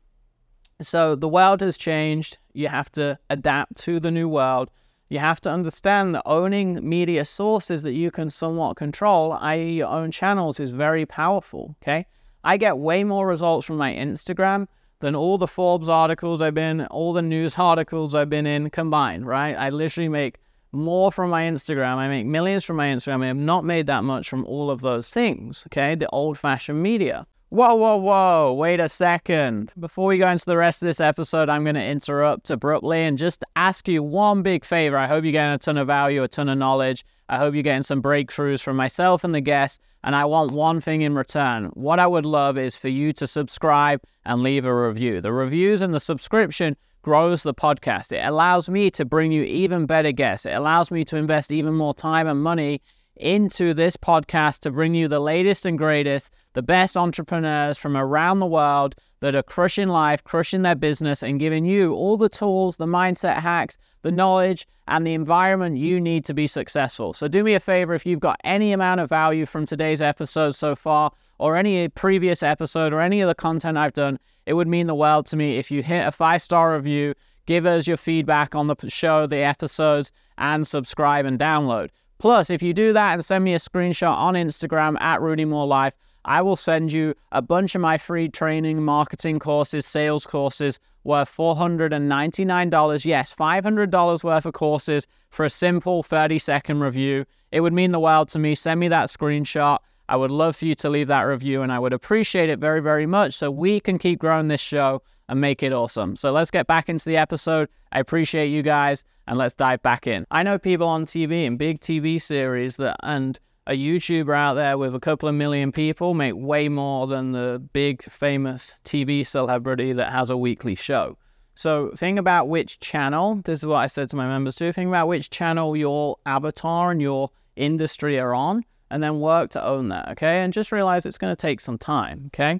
So 0.82 1.16
the 1.16 1.28
world 1.28 1.62
has 1.62 1.78
changed. 1.78 2.38
You 2.54 2.68
have 2.68 2.92
to 2.94 3.18
adapt 3.30 3.78
to 3.78 4.00
the 4.00 4.12
new 4.12 4.30
world. 4.30 4.70
You 5.10 5.20
have 5.20 5.42
to 5.42 5.50
understand 5.50 6.16
that 6.16 6.24
owning 6.26 6.88
media 6.88 7.26
sources 7.26 7.84
that 7.84 7.94
you 7.94 8.12
can 8.12 8.30
somewhat 8.30 8.78
control, 8.78 9.34
i.e., 9.34 9.74
your 9.74 9.90
own 9.90 10.12
channels, 10.12 10.60
is 10.60 10.72
very 10.72 11.06
powerful. 11.06 11.76
Okay. 11.82 12.06
I 12.44 12.58
get 12.58 12.78
way 12.78 13.04
more 13.04 13.28
results 13.28 13.66
from 13.68 13.78
my 13.78 13.94
Instagram 13.94 14.68
than 15.00 15.16
all 15.16 15.38
the 15.38 15.48
Forbes 15.48 15.90
articles 15.90 16.42
I've 16.42 16.54
been, 16.54 16.86
all 16.88 17.12
the 17.12 17.22
news 17.22 17.58
articles 17.58 18.16
I've 18.16 18.30
been 18.30 18.46
in 18.46 18.70
combined, 18.70 19.26
right? 19.26 19.56
I 19.56 19.70
literally 19.70 20.10
make 20.10 20.38
more 20.72 21.12
from 21.12 21.30
my 21.30 21.44
Instagram. 21.44 21.98
I 21.98 22.08
make 22.08 22.26
millions 22.26 22.64
from 22.64 22.78
my 22.78 22.88
Instagram. 22.88 23.24
I 23.24 23.28
have 23.28 23.38
not 23.38 23.64
made 23.64 23.88
that 23.88 24.04
much 24.04 24.30
from 24.30 24.46
all 24.46 24.70
of 24.70 24.82
those 24.82 25.10
things, 25.10 25.66
okay? 25.68 25.96
The 25.96 26.10
old 26.10 26.38
fashioned 26.38 26.82
media. 26.82 27.28
Whoa, 27.50 27.76
whoa, 27.76 27.98
whoa, 27.98 28.54
wait 28.54 28.80
a 28.80 28.88
second. 28.88 29.74
Before 29.78 30.08
we 30.08 30.18
go 30.18 30.30
into 30.30 30.46
the 30.46 30.56
rest 30.56 30.82
of 30.82 30.86
this 30.86 31.02
episode, 31.02 31.50
I'm 31.50 31.64
going 31.64 31.76
to 31.76 31.84
interrupt 31.84 32.50
abruptly 32.50 33.02
and 33.02 33.18
just 33.18 33.44
ask 33.58 33.90
you 33.90 34.02
one 34.02 34.42
big 34.42 34.64
favor. 34.64 34.96
I 34.96 35.06
hope 35.06 35.26
you're 35.26 35.34
getting 35.34 35.54
a 35.54 35.58
ton 35.58 35.76
of 35.76 35.88
value, 35.88 36.24
a 36.24 36.30
ton 36.30 36.48
of 36.48 36.58
knowledge. 36.58 37.04
I 37.28 37.38
hope 37.38 37.54
you're 37.54 37.62
getting 37.62 37.84
some 37.84 38.02
breakthroughs 38.02 38.64
from 38.64 38.78
myself 38.78 39.26
and 39.26 39.36
the 39.36 39.42
guests. 39.42 39.80
And 40.02 40.16
I 40.16 40.24
want 40.24 40.52
one 40.52 40.80
thing 40.80 41.02
in 41.02 41.14
return. 41.14 41.66
What 41.74 42.00
I 42.00 42.08
would 42.08 42.26
love 42.26 42.58
is 42.58 42.78
for 42.78 42.88
you 42.88 43.12
to 43.14 43.28
subscribe 43.28 44.02
and 44.26 44.44
leave 44.44 44.64
a 44.64 44.74
review. 44.74 45.20
The 45.20 45.34
reviews 45.34 45.82
and 45.82 45.94
the 45.94 46.00
subscription 46.00 46.78
grows 47.02 47.44
the 47.44 47.54
podcast. 47.54 48.12
It 48.12 48.26
allows 48.26 48.70
me 48.70 48.90
to 48.92 49.06
bring 49.06 49.32
you 49.32 49.44
even 49.44 49.86
better 49.86 50.12
guests. 50.12 50.46
It 50.46 50.54
allows 50.54 50.92
me 50.92 51.04
to 51.06 51.18
invest 51.18 51.52
even 51.52 51.74
more 51.74 51.94
time 51.94 52.28
and 52.28 52.42
money 52.42 52.82
into 53.16 53.74
this 53.74 53.98
podcast 53.98 54.60
to 54.60 54.72
bring 54.72 54.96
you 54.96 55.08
the 55.08 55.20
latest 55.20 55.66
and 55.66 55.78
greatest, 55.78 56.34
the 56.54 56.62
best 56.62 56.98
entrepreneurs 56.98 57.78
from 57.78 57.96
around 57.96 58.40
the 58.40 58.46
world 58.46 58.96
that 59.20 59.36
are 59.36 59.44
crushing 59.44 59.88
life, 59.88 60.24
crushing 60.24 60.64
their 60.64 60.76
business, 60.76 61.22
and 61.22 61.40
giving 61.40 61.64
you 61.64 61.94
all 61.94 62.18
the 62.18 62.30
tools, 62.30 62.78
the 62.78 62.88
mindset 62.88 63.38
hacks, 63.38 63.78
the 64.02 64.12
knowledge, 64.12 64.68
and 64.88 65.06
the 65.06 65.14
environment 65.14 65.78
you 65.78 66.00
need 66.00 66.26
to 66.26 66.34
be 66.34 66.48
successful. 66.48 67.14
So, 67.14 67.28
do 67.28 67.44
me 67.44 67.54
a 67.54 67.60
favor 67.60 67.94
if 67.94 68.06
you've 68.06 68.20
got 68.20 68.42
any 68.44 68.72
amount 68.72 69.00
of 69.00 69.10
value 69.10 69.46
from 69.46 69.66
today's 69.66 70.02
episode 70.02 70.56
so 70.56 70.76
far, 70.76 71.12
or 71.42 71.58
any 71.58 71.90
previous 71.90 72.44
episode, 72.44 72.94
or 72.94 73.02
any 73.02 73.20
of 73.20 73.28
the 73.28 73.34
content 73.34 73.76
I've 73.76 73.94
done, 73.94 74.20
it 74.46 74.54
would 74.54 74.68
mean 74.68 74.86
the 74.86 74.94
world 74.94 75.26
to 75.28 75.36
me 75.36 75.58
if 75.58 75.72
you 75.72 75.82
hit 75.82 76.08
a 76.08 76.12
five 76.12 76.40
star 76.40 76.76
review, 76.76 77.16
give 77.48 77.66
us 77.66 77.88
your 77.88 77.98
feedback 77.98 78.54
on 78.54 78.68
the 78.68 78.76
show, 78.90 79.26
the 79.26 79.38
episodes, 79.38 80.12
and 80.38 80.68
subscribe 80.68 81.26
and 81.26 81.40
download. 81.40 81.90
Plus, 82.20 82.52
if 82.52 82.62
you 82.62 82.76
do 82.76 82.94
that 82.94 83.14
and 83.14 83.26
send 83.26 83.44
me 83.44 83.56
a 83.56 83.58
screenshot 83.58 84.16
on 84.16 84.36
Instagram 84.36 85.02
at 85.02 85.20
Rudy 85.20 85.44
Mawer 85.44 85.68
Life, 85.68 85.96
I 86.26 86.44
will 86.44 86.56
send 86.56 86.94
you 86.94 87.16
a 87.32 87.42
bunch 87.42 87.74
of 87.74 87.82
my 87.82 87.98
free 87.98 88.30
training, 88.30 88.84
marketing 88.84 89.40
courses, 89.40 89.88
sales 89.88 90.28
courses 90.28 90.80
worth 91.04 91.36
$499. 91.36 93.04
Yes, 93.04 93.36
$500 93.36 94.24
worth 94.24 94.46
of 94.46 94.54
courses 94.54 95.08
for 95.32 95.46
a 95.46 95.50
simple 95.50 96.04
30 96.04 96.38
second 96.38 96.82
review. 96.82 97.26
It 97.52 97.62
would 97.62 97.74
mean 97.74 97.94
the 97.94 98.00
world 98.00 98.30
to 98.30 98.40
me. 98.40 98.54
Send 98.54 98.80
me 98.80 98.88
that 98.90 99.10
screenshot. 99.10 99.80
I 100.12 100.18
would 100.18 100.30
love 100.30 100.58
for 100.58 100.66
you 100.66 100.76
to 100.76 100.90
leave 100.90 101.08
that 101.08 101.22
review 101.22 101.62
and 101.62 101.72
I 101.72 101.80
would 101.80 101.94
appreciate 101.94 102.50
it 102.50 102.60
very, 102.60 102.82
very 102.82 103.06
much 103.06 103.34
so 103.34 103.50
we 103.50 103.80
can 103.80 103.98
keep 103.98 104.20
growing 104.20 104.50
this 104.50 104.60
show 104.60 105.02
and 105.30 105.40
make 105.40 105.64
it 105.64 105.72
awesome. 105.72 106.18
So 106.18 106.34
let's 106.34 106.52
get 106.52 106.68
back 106.68 106.90
into 106.90 107.06
the 107.06 107.16
episode. 107.16 107.70
I 107.94 108.02
appreciate 108.02 108.48
you 108.48 108.62
guys 108.62 109.06
and 109.26 109.38
let's 109.38 109.56
dive 109.56 109.82
back 109.84 110.08
in. 110.08 110.28
I 110.30 110.44
know 110.44 110.60
people 110.60 110.90
on 110.90 111.06
TV 111.06 111.48
and 111.48 111.58
big 111.58 111.80
TV 111.80 112.22
series 112.22 112.76
that 112.76 112.98
and 113.04 113.40
a 113.68 113.72
YouTuber 113.72 114.36
out 114.36 114.56
there 114.56 114.78
with 114.78 114.96
a 114.96 115.00
couple 115.00 115.30
of 115.30 115.36
million 115.36 115.72
people 115.72 116.14
make 116.14 116.34
way 116.36 116.68
more 116.68 117.08
than 117.08 117.32
the 117.32 117.64
big 117.72 118.04
famous 118.04 118.76
TV 118.84 119.26
celebrity 119.26 119.94
that 119.94 120.12
has 120.12 120.30
a 120.30 120.36
weekly 120.36 120.76
show. 120.76 121.18
So 121.56 121.92
think 121.96 122.20
about 122.20 122.50
which 122.50 122.82
channel, 122.82 123.42
this 123.46 123.60
is 123.60 123.66
what 123.66 123.78
I 123.78 123.88
said 123.88 124.10
to 124.10 124.18
my 124.18 124.28
members 124.28 124.56
too, 124.56 124.74
think 124.74 124.90
about 124.90 125.08
which 125.08 125.30
channel 125.30 125.78
your 125.78 126.18
avatar 126.26 126.92
and 126.92 127.02
your 127.02 127.30
industry 127.56 128.20
are 128.20 128.36
on 128.36 128.66
and 128.92 129.02
then 129.02 129.20
work 129.20 129.50
to 129.50 129.64
own 129.64 129.88
that, 129.88 130.10
okay? 130.10 130.44
And 130.44 130.52
just 130.54 130.72
realize 130.72 131.06
it's 131.06 131.18
going 131.18 131.32
to 131.32 131.42
take 131.42 131.62
some 131.62 131.78
time, 131.78 132.26
okay? 132.28 132.60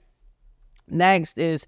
Next 0.88 1.38
is 1.38 1.68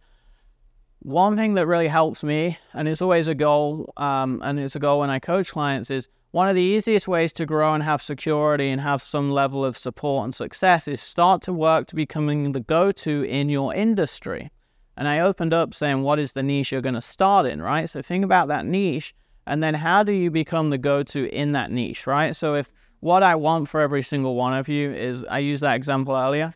one 0.99 1.35
thing 1.35 1.55
that 1.55 1.67
really 1.67 1.89
helps 1.89 2.23
me, 2.23 2.57
and 2.73 2.87
it's 2.87 3.01
always 3.01 3.27
a 3.27 3.35
goal, 3.35 3.93
um, 3.97 4.41
and 4.41 4.57
it's 4.57 4.77
a 4.77 4.79
goal 4.79 5.01
when 5.01 5.09
I 5.09 5.19
coach 5.19 5.51
clients, 5.51 5.91
is 5.91 6.07
one 6.31 6.47
of 6.47 6.55
the 6.55 6.61
easiest 6.61 7.09
ways 7.09 7.33
to 7.33 7.45
grow 7.45 7.73
and 7.73 7.83
have 7.83 8.01
security 8.01 8.69
and 8.69 8.79
have 8.79 9.01
some 9.01 9.31
level 9.31 9.65
of 9.65 9.77
support 9.77 10.23
and 10.23 10.33
success 10.33 10.87
is 10.87 11.01
start 11.01 11.41
to 11.43 11.53
work 11.53 11.85
to 11.87 11.95
becoming 11.95 12.53
the 12.53 12.61
go 12.61 12.91
to 12.91 13.23
in 13.23 13.49
your 13.49 13.75
industry. 13.75 14.49
And 14.95 15.09
I 15.09 15.19
opened 15.19 15.53
up 15.53 15.73
saying, 15.73 16.03
what 16.03 16.19
is 16.19 16.31
the 16.31 16.41
niche 16.41 16.71
you're 16.71 16.81
going 16.81 16.95
to 16.95 17.01
start 17.01 17.45
in, 17.45 17.61
right? 17.61 17.89
So 17.89 18.01
think 18.01 18.23
about 18.23 18.47
that 18.47 18.65
niche, 18.65 19.13
and 19.45 19.61
then 19.61 19.73
how 19.73 20.03
do 20.03 20.13
you 20.13 20.31
become 20.31 20.69
the 20.69 20.77
go 20.77 21.03
to 21.03 21.29
in 21.35 21.51
that 21.51 21.69
niche, 21.69 22.07
right? 22.07 22.33
So 22.33 22.55
if 22.55 22.71
what 23.03 23.21
I 23.21 23.35
want 23.35 23.67
for 23.67 23.81
every 23.81 24.01
single 24.01 24.33
one 24.35 24.53
of 24.53 24.69
you 24.69 24.89
is 24.89 25.25
I 25.25 25.39
used 25.39 25.61
that 25.61 25.75
example 25.75 26.15
earlier. 26.15 26.53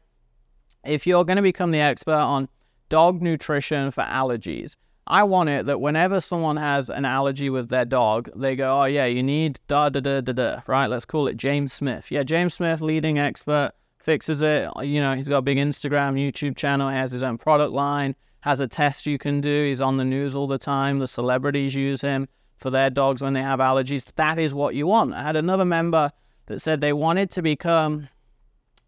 If 0.86 1.06
you're 1.06 1.25
going 1.25 1.36
to 1.36 1.42
become 1.42 1.72
the 1.72 1.82
expert 1.82 2.13
on 2.13 2.48
dog 2.88 3.22
nutrition 3.22 3.92
for 3.92 4.06
allergies, 4.06 4.77
I 5.08 5.24
want 5.24 5.50
it 5.50 5.66
that 5.66 5.82
whenever 5.82 6.22
someone 6.22 6.56
has 6.56 6.89
an 6.89 7.04
allergy 7.04 7.50
with 7.50 7.68
their 7.68 7.84
dog, 7.84 8.30
they 8.34 8.56
go, 8.56 8.80
oh, 8.80 8.86
yeah, 8.86 9.04
you 9.04 9.22
need 9.22 9.60
da 9.68 9.89
da 9.89 10.00
da 10.00 10.22
da 10.22 10.32
da, 10.32 10.62
right? 10.68 10.88
Let's 10.88 11.04
call 11.04 11.27
it 11.27 11.36
James 11.36 11.74
Smith. 11.74 12.10
Yeah, 12.12 12.24
James 12.24 12.54
Smith, 12.54 12.80
leading 12.80 13.20
expert, 13.20 13.74
fixes 14.00 14.42
it. 14.42 14.70
You 14.82 15.01
know, 15.01 15.16
he's 15.16 15.27
got 15.27 15.39
a 15.39 15.42
big 15.42 15.58
Instagram, 15.58 16.13
YouTube 16.16 16.56
channel, 16.56 16.88
has 16.88 17.12
his 17.12 17.24
own 17.24 17.38
product 17.38 17.74
line, 17.74 18.16
has 18.39 18.62
a 18.62 18.68
test 18.68 19.06
you 19.06 19.18
can 19.18 19.42
do. 19.42 19.66
He's 19.66 19.82
on 19.82 19.98
the 19.98 20.06
news 20.06 20.34
all 20.34 20.48
the 20.48 20.58
time. 20.58 21.00
The 21.00 21.08
celebrities 21.08 21.75
use 21.75 22.00
him. 22.00 22.30
for 22.58 22.70
their 22.70 22.89
dogs 22.89 23.22
when 23.22 23.34
they 23.34 23.44
have 23.44 23.60
allergies. 23.60 24.13
That 24.16 24.39
is 24.39 24.54
what 24.54 24.75
you 24.75 24.88
want. 24.88 25.13
I 25.13 25.24
had 25.24 25.36
another 25.36 25.66
member 25.66 26.12
that 26.48 26.60
said 26.60 26.82
they 26.82 26.94
wanted 26.94 27.30
to 27.32 27.42
become 27.42 28.10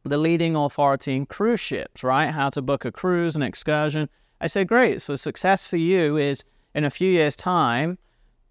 the 0.04 0.18
leading 0.18 0.56
authority 0.56 1.16
in 1.16 1.26
cruise 1.26 1.60
ships, 1.60 2.04
right? 2.04 2.32
How 2.32 2.50
to 2.50 2.62
book 2.62 2.86
a 2.86 2.92
cruise, 2.92 3.36
an 3.36 3.44
excursion. 3.44 4.10
I 4.42 4.48
said, 4.48 4.68
great. 4.68 5.02
So 5.02 5.16
success 5.16 5.68
for 5.68 5.78
you 5.78 6.18
is 6.18 6.44
in 6.74 6.86
a 6.86 6.90
few 6.90 7.12
years' 7.12 7.36
time, 7.36 7.98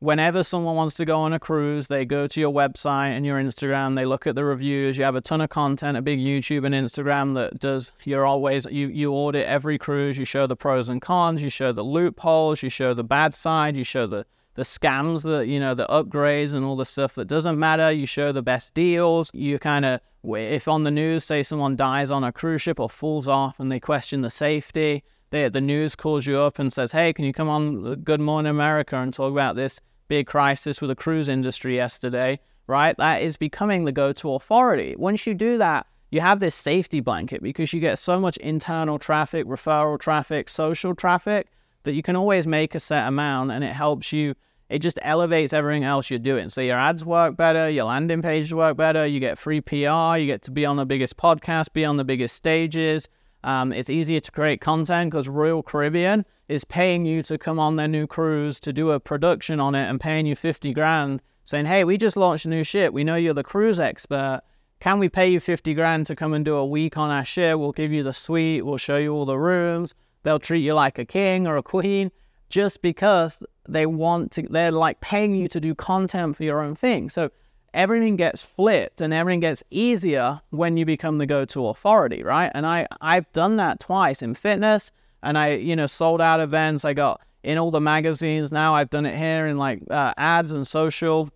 whenever 0.00 0.44
someone 0.44 0.76
wants 0.76 0.94
to 0.96 1.04
go 1.04 1.20
on 1.20 1.32
a 1.32 1.38
cruise, 1.38 1.88
they 1.88 2.04
go 2.04 2.26
to 2.26 2.40
your 2.40 2.52
website 2.52 3.16
and 3.16 3.24
your 3.26 3.38
Instagram, 3.38 3.96
they 3.96 4.04
look 4.04 4.26
at 4.26 4.34
the 4.34 4.44
reviews, 4.44 4.96
you 4.96 5.04
have 5.04 5.16
a 5.16 5.20
ton 5.20 5.40
of 5.40 5.48
content, 5.48 5.96
a 5.96 6.02
big 6.02 6.18
YouTube 6.18 6.64
and 6.64 6.74
Instagram 6.74 7.34
that 7.34 7.58
does 7.58 7.92
you're 8.04 8.26
always 8.26 8.66
you 8.70 8.88
you 8.88 9.12
audit 9.12 9.46
every 9.46 9.78
cruise, 9.78 10.18
you 10.18 10.24
show 10.24 10.46
the 10.46 10.56
pros 10.56 10.88
and 10.88 11.02
cons, 11.02 11.42
you 11.42 11.50
show 11.50 11.72
the 11.72 11.82
loopholes, 11.82 12.62
you 12.62 12.68
show 12.68 12.94
the 12.94 13.04
bad 13.04 13.34
side, 13.34 13.76
you 13.76 13.84
show 13.84 14.06
the 14.06 14.24
the 14.58 14.64
scams, 14.64 15.22
the 15.22 15.46
you 15.46 15.60
know 15.60 15.72
the 15.72 15.86
upgrades 15.86 16.52
and 16.52 16.64
all 16.64 16.74
the 16.74 16.84
stuff 16.84 17.14
that 17.14 17.26
doesn't 17.26 17.60
matter. 17.60 17.92
You 17.92 18.06
show 18.06 18.32
the 18.32 18.42
best 18.42 18.74
deals. 18.74 19.30
You 19.32 19.56
kind 19.60 19.84
of 19.84 20.00
if 20.24 20.66
on 20.66 20.82
the 20.82 20.90
news 20.90 21.22
say 21.22 21.44
someone 21.44 21.76
dies 21.76 22.10
on 22.10 22.24
a 22.24 22.32
cruise 22.32 22.60
ship 22.60 22.80
or 22.80 22.90
falls 22.90 23.28
off 23.28 23.60
and 23.60 23.70
they 23.70 23.78
question 23.78 24.22
the 24.22 24.30
safety, 24.30 25.04
they, 25.30 25.48
the 25.48 25.60
news 25.60 25.94
calls 25.94 26.26
you 26.26 26.40
up 26.40 26.58
and 26.58 26.72
says, 26.72 26.90
"Hey, 26.90 27.12
can 27.12 27.24
you 27.24 27.32
come 27.32 27.48
on 27.48 27.86
uh, 27.86 27.94
Good 28.02 28.20
Morning 28.20 28.50
America 28.50 28.96
and 28.96 29.14
talk 29.14 29.30
about 29.30 29.54
this 29.54 29.78
big 30.08 30.26
crisis 30.26 30.80
with 30.80 30.88
the 30.88 30.96
cruise 30.96 31.28
industry 31.28 31.76
yesterday?" 31.76 32.40
Right? 32.66 32.96
That 32.96 33.22
is 33.22 33.36
becoming 33.36 33.84
the 33.84 33.92
go-to 33.92 34.32
authority. 34.32 34.96
Once 34.96 35.24
you 35.24 35.34
do 35.34 35.56
that, 35.58 35.86
you 36.10 36.20
have 36.20 36.40
this 36.40 36.56
safety 36.56 36.98
blanket 36.98 37.44
because 37.44 37.72
you 37.72 37.78
get 37.78 38.00
so 38.00 38.18
much 38.18 38.36
internal 38.38 38.98
traffic, 38.98 39.46
referral 39.46 40.00
traffic, 40.00 40.48
social 40.48 40.96
traffic 40.96 41.46
that 41.84 41.94
you 41.94 42.02
can 42.02 42.16
always 42.16 42.48
make 42.48 42.74
a 42.74 42.80
set 42.80 43.06
amount 43.06 43.52
and 43.52 43.62
it 43.62 43.72
helps 43.72 44.12
you 44.12 44.34
it 44.68 44.80
just 44.80 44.98
elevates 45.02 45.52
everything 45.52 45.84
else 45.84 46.10
you're 46.10 46.18
doing. 46.18 46.50
So 46.50 46.60
your 46.60 46.76
ads 46.76 47.04
work 47.04 47.36
better, 47.36 47.70
your 47.70 47.86
landing 47.86 48.22
pages 48.22 48.52
work 48.52 48.76
better, 48.76 49.06
you 49.06 49.18
get 49.18 49.38
free 49.38 49.60
PR, 49.60 50.16
you 50.16 50.26
get 50.26 50.42
to 50.42 50.50
be 50.50 50.66
on 50.66 50.76
the 50.76 50.84
biggest 50.84 51.16
podcast, 51.16 51.72
be 51.72 51.84
on 51.84 51.96
the 51.96 52.04
biggest 52.04 52.36
stages. 52.36 53.08
Um, 53.44 53.72
it's 53.72 53.88
easier 53.88 54.20
to 54.20 54.30
create 54.30 54.60
content 54.60 55.10
because 55.10 55.28
Royal 55.28 55.62
Caribbean 55.62 56.24
is 56.48 56.64
paying 56.64 57.06
you 57.06 57.22
to 57.22 57.38
come 57.38 57.58
on 57.58 57.76
their 57.76 57.88
new 57.88 58.06
cruise 58.06 58.60
to 58.60 58.72
do 58.72 58.90
a 58.90 59.00
production 59.00 59.60
on 59.60 59.74
it 59.74 59.88
and 59.88 60.00
paying 60.00 60.26
you 60.26 60.34
50 60.34 60.72
grand, 60.74 61.22
saying, 61.44 61.66
Hey, 61.66 61.84
we 61.84 61.96
just 61.96 62.16
launched 62.16 62.46
a 62.46 62.48
new 62.48 62.64
ship. 62.64 62.92
We 62.92 63.04
know 63.04 63.14
you're 63.14 63.34
the 63.34 63.44
cruise 63.44 63.78
expert. 63.78 64.42
Can 64.80 64.98
we 64.98 65.08
pay 65.08 65.30
you 65.30 65.40
50 65.40 65.74
grand 65.74 66.06
to 66.06 66.16
come 66.16 66.34
and 66.34 66.44
do 66.44 66.56
a 66.56 66.66
week 66.66 66.96
on 66.96 67.10
our 67.10 67.24
ship? 67.24 67.58
We'll 67.58 67.72
give 67.72 67.92
you 67.92 68.02
the 68.02 68.12
suite, 68.12 68.64
we'll 68.64 68.76
show 68.76 68.96
you 68.96 69.12
all 69.12 69.24
the 69.24 69.38
rooms. 69.38 69.94
They'll 70.24 70.38
treat 70.38 70.60
you 70.60 70.74
like 70.74 70.98
a 70.98 71.04
king 71.04 71.46
or 71.46 71.56
a 71.56 71.62
queen 71.62 72.10
just 72.48 72.82
because 72.82 73.42
they 73.68 73.86
want 73.86 74.32
to, 74.32 74.42
they're 74.42 74.72
like 74.72 75.00
paying 75.00 75.34
you 75.34 75.48
to 75.48 75.60
do 75.60 75.74
content 75.74 76.36
for 76.36 76.44
your 76.44 76.60
own 76.60 76.74
thing. 76.74 77.10
So 77.10 77.30
everything 77.74 78.16
gets 78.16 78.44
flipped 78.44 79.00
and 79.00 79.12
everything 79.12 79.40
gets 79.40 79.62
easier 79.70 80.40
when 80.50 80.76
you 80.76 80.84
become 80.84 81.18
the 81.18 81.26
go-to 81.26 81.66
authority, 81.66 82.22
right? 82.22 82.50
And 82.54 82.66
I, 82.66 82.86
I've 83.00 83.30
done 83.32 83.56
that 83.58 83.80
twice 83.80 84.22
in 84.22 84.34
fitness 84.34 84.90
and 85.22 85.36
I, 85.36 85.54
you 85.54 85.76
know, 85.76 85.86
sold 85.86 86.20
out 86.20 86.40
events. 86.40 86.84
I 86.84 86.94
got 86.94 87.20
in 87.42 87.58
all 87.58 87.70
the 87.70 87.80
magazines. 87.80 88.50
Now 88.50 88.74
I've 88.74 88.90
done 88.90 89.06
it 89.06 89.16
here 89.16 89.46
in 89.46 89.58
like 89.58 89.82
uh, 89.90 90.14
ads 90.16 90.52
and 90.52 90.66
social. 90.66 91.28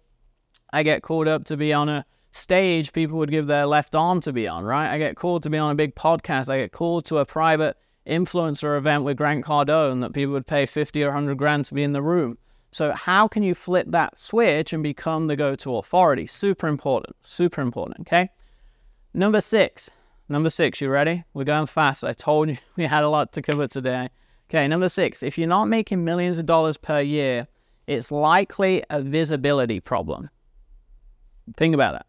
I 0.72 0.82
get 0.82 1.02
called 1.02 1.28
up 1.28 1.44
to 1.44 1.56
be 1.56 1.72
on 1.72 1.88
a 1.88 2.04
stage 2.30 2.92
people 2.92 3.18
would 3.18 3.30
give 3.30 3.46
their 3.46 3.66
left 3.66 3.94
arm 3.94 4.20
to 4.22 4.32
be 4.32 4.48
on, 4.48 4.64
right? 4.64 4.90
I 4.90 4.98
get 4.98 5.16
called 5.16 5.42
to 5.44 5.50
be 5.50 5.58
on 5.58 5.70
a 5.70 5.74
big 5.74 5.94
podcast. 5.94 6.48
I 6.48 6.58
get 6.58 6.72
called 6.72 7.04
to 7.06 7.18
a 7.18 7.26
private 7.26 7.76
influencer 8.06 8.76
event 8.76 9.04
with 9.04 9.16
Grant 9.16 9.44
Cardone 9.44 10.00
that 10.00 10.12
people 10.12 10.32
would 10.32 10.46
pay 10.46 10.66
50 10.66 11.02
or 11.02 11.08
100 11.08 11.36
grand 11.36 11.64
to 11.66 11.74
be 11.74 11.82
in 11.82 11.92
the 11.92 12.02
room. 12.02 12.38
So, 12.70 12.92
how 12.92 13.28
can 13.28 13.42
you 13.42 13.54
flip 13.54 13.86
that 13.90 14.18
switch 14.18 14.72
and 14.72 14.82
become 14.82 15.26
the 15.26 15.36
go 15.36 15.54
to 15.56 15.76
authority? 15.76 16.26
Super 16.26 16.68
important, 16.68 17.14
super 17.22 17.60
important, 17.60 18.00
okay? 18.00 18.30
Number 19.12 19.40
six. 19.40 19.90
Number 20.28 20.48
six, 20.48 20.80
you 20.80 20.88
ready? 20.88 21.22
We're 21.34 21.44
going 21.44 21.66
fast. 21.66 22.02
I 22.02 22.14
told 22.14 22.48
you 22.48 22.56
we 22.76 22.86
had 22.86 23.04
a 23.04 23.08
lot 23.08 23.32
to 23.34 23.42
cover 23.42 23.66
today. 23.66 24.08
Okay, 24.48 24.66
number 24.68 24.88
six. 24.88 25.22
If 25.22 25.36
you're 25.36 25.48
not 25.48 25.66
making 25.66 26.04
millions 26.04 26.38
of 26.38 26.46
dollars 26.46 26.78
per 26.78 27.00
year, 27.00 27.46
it's 27.86 28.10
likely 28.10 28.82
a 28.90 29.02
visibility 29.02 29.80
problem. 29.80 30.30
Think 31.56 31.74
about 31.74 31.92
that. 31.92 32.06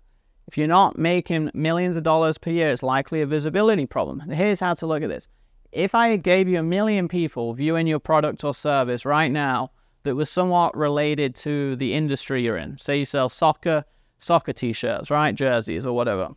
If 0.47 0.57
you're 0.57 0.67
not 0.67 0.97
making 0.97 1.51
millions 1.53 1.97
of 1.97 2.03
dollars 2.03 2.37
per 2.37 2.51
year, 2.51 2.69
it's 2.69 2.83
likely 2.83 3.21
a 3.21 3.25
visibility 3.25 3.85
problem. 3.85 4.19
Here's 4.29 4.59
how 4.59 4.73
to 4.75 4.85
look 4.85 5.03
at 5.03 5.09
this 5.09 5.27
if 5.73 5.95
I 5.95 6.15
gave 6.15 6.47
you 6.47 6.59
a 6.59 6.63
million 6.63 7.07
people 7.07 7.53
viewing 7.53 7.87
your 7.87 7.99
product 7.99 8.43
or 8.43 8.53
service 8.53 9.05
right 9.05 9.31
now 9.31 9.71
that 10.03 10.15
was 10.15 10.29
somewhat 10.29 10.77
related 10.77 11.35
to 11.35 11.75
the 11.75 11.93
industry 11.93 12.43
you're 12.43 12.57
in, 12.57 12.77
say 12.77 12.99
you 12.99 13.05
sell 13.05 13.27
soccer, 13.27 13.83
soccer 14.19 14.53
t-shirts, 14.53 15.09
right, 15.09 15.33
jerseys 15.33 15.85
or 15.85 15.93
whatever. 15.93 16.29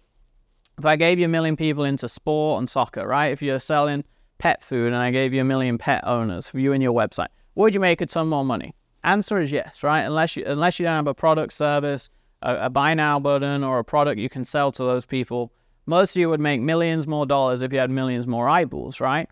If 0.79 0.85
I 0.85 0.97
gave 0.97 1.19
you 1.19 1.27
a 1.27 1.29
million 1.29 1.57
people 1.57 1.85
into 1.85 2.09
sport 2.09 2.59
and 2.59 2.69
soccer, 2.69 3.07
right, 3.07 3.27
if 3.27 3.43
you're 3.43 3.59
selling 3.59 4.05
pet 4.39 4.63
food 4.63 4.89
and 4.89 4.97
I 4.97 5.11
gave 5.11 5.35
you 5.35 5.41
a 5.41 5.45
million 5.45 5.79
pet 5.79 6.07
owners 6.07 6.51
viewing 6.51 6.81
your 6.81 6.93
website, 6.93 7.29
would 7.55 7.75
you 7.75 7.81
make 7.81 8.01
a 8.01 8.07
ton 8.07 8.29
more 8.29 8.45
money? 8.45 8.75
Answer 9.05 9.39
is 9.39 9.53
yes, 9.53 9.83
right? 9.83 10.03
Unless 10.03 10.37
you 10.37 10.45
unless 10.47 10.81
you 10.81 10.85
don't 10.85 10.97
have 10.97 11.07
a 11.07 11.15
product 11.15 11.53
service, 11.53 12.11
a, 12.43 12.67
a 12.67 12.71
buy 12.71 12.93
now 12.93 13.21
button, 13.21 13.63
or 13.63 13.79
a 13.79 13.85
product 13.85 14.19
you 14.19 14.29
can 14.29 14.45
sell 14.45 14.73
to 14.73 14.83
those 14.83 15.07
people 15.07 15.53
most 15.87 16.17
of 16.17 16.21
you 16.21 16.29
would 16.29 16.41
make 16.41 16.61
millions 16.61 17.07
more 17.07 17.25
dollars 17.25 17.63
if 17.63 17.73
you 17.73 17.79
had 17.79 17.91
millions 17.91 18.27
more 18.27 18.49
eyeballs, 18.49 19.01
right? 19.01 19.29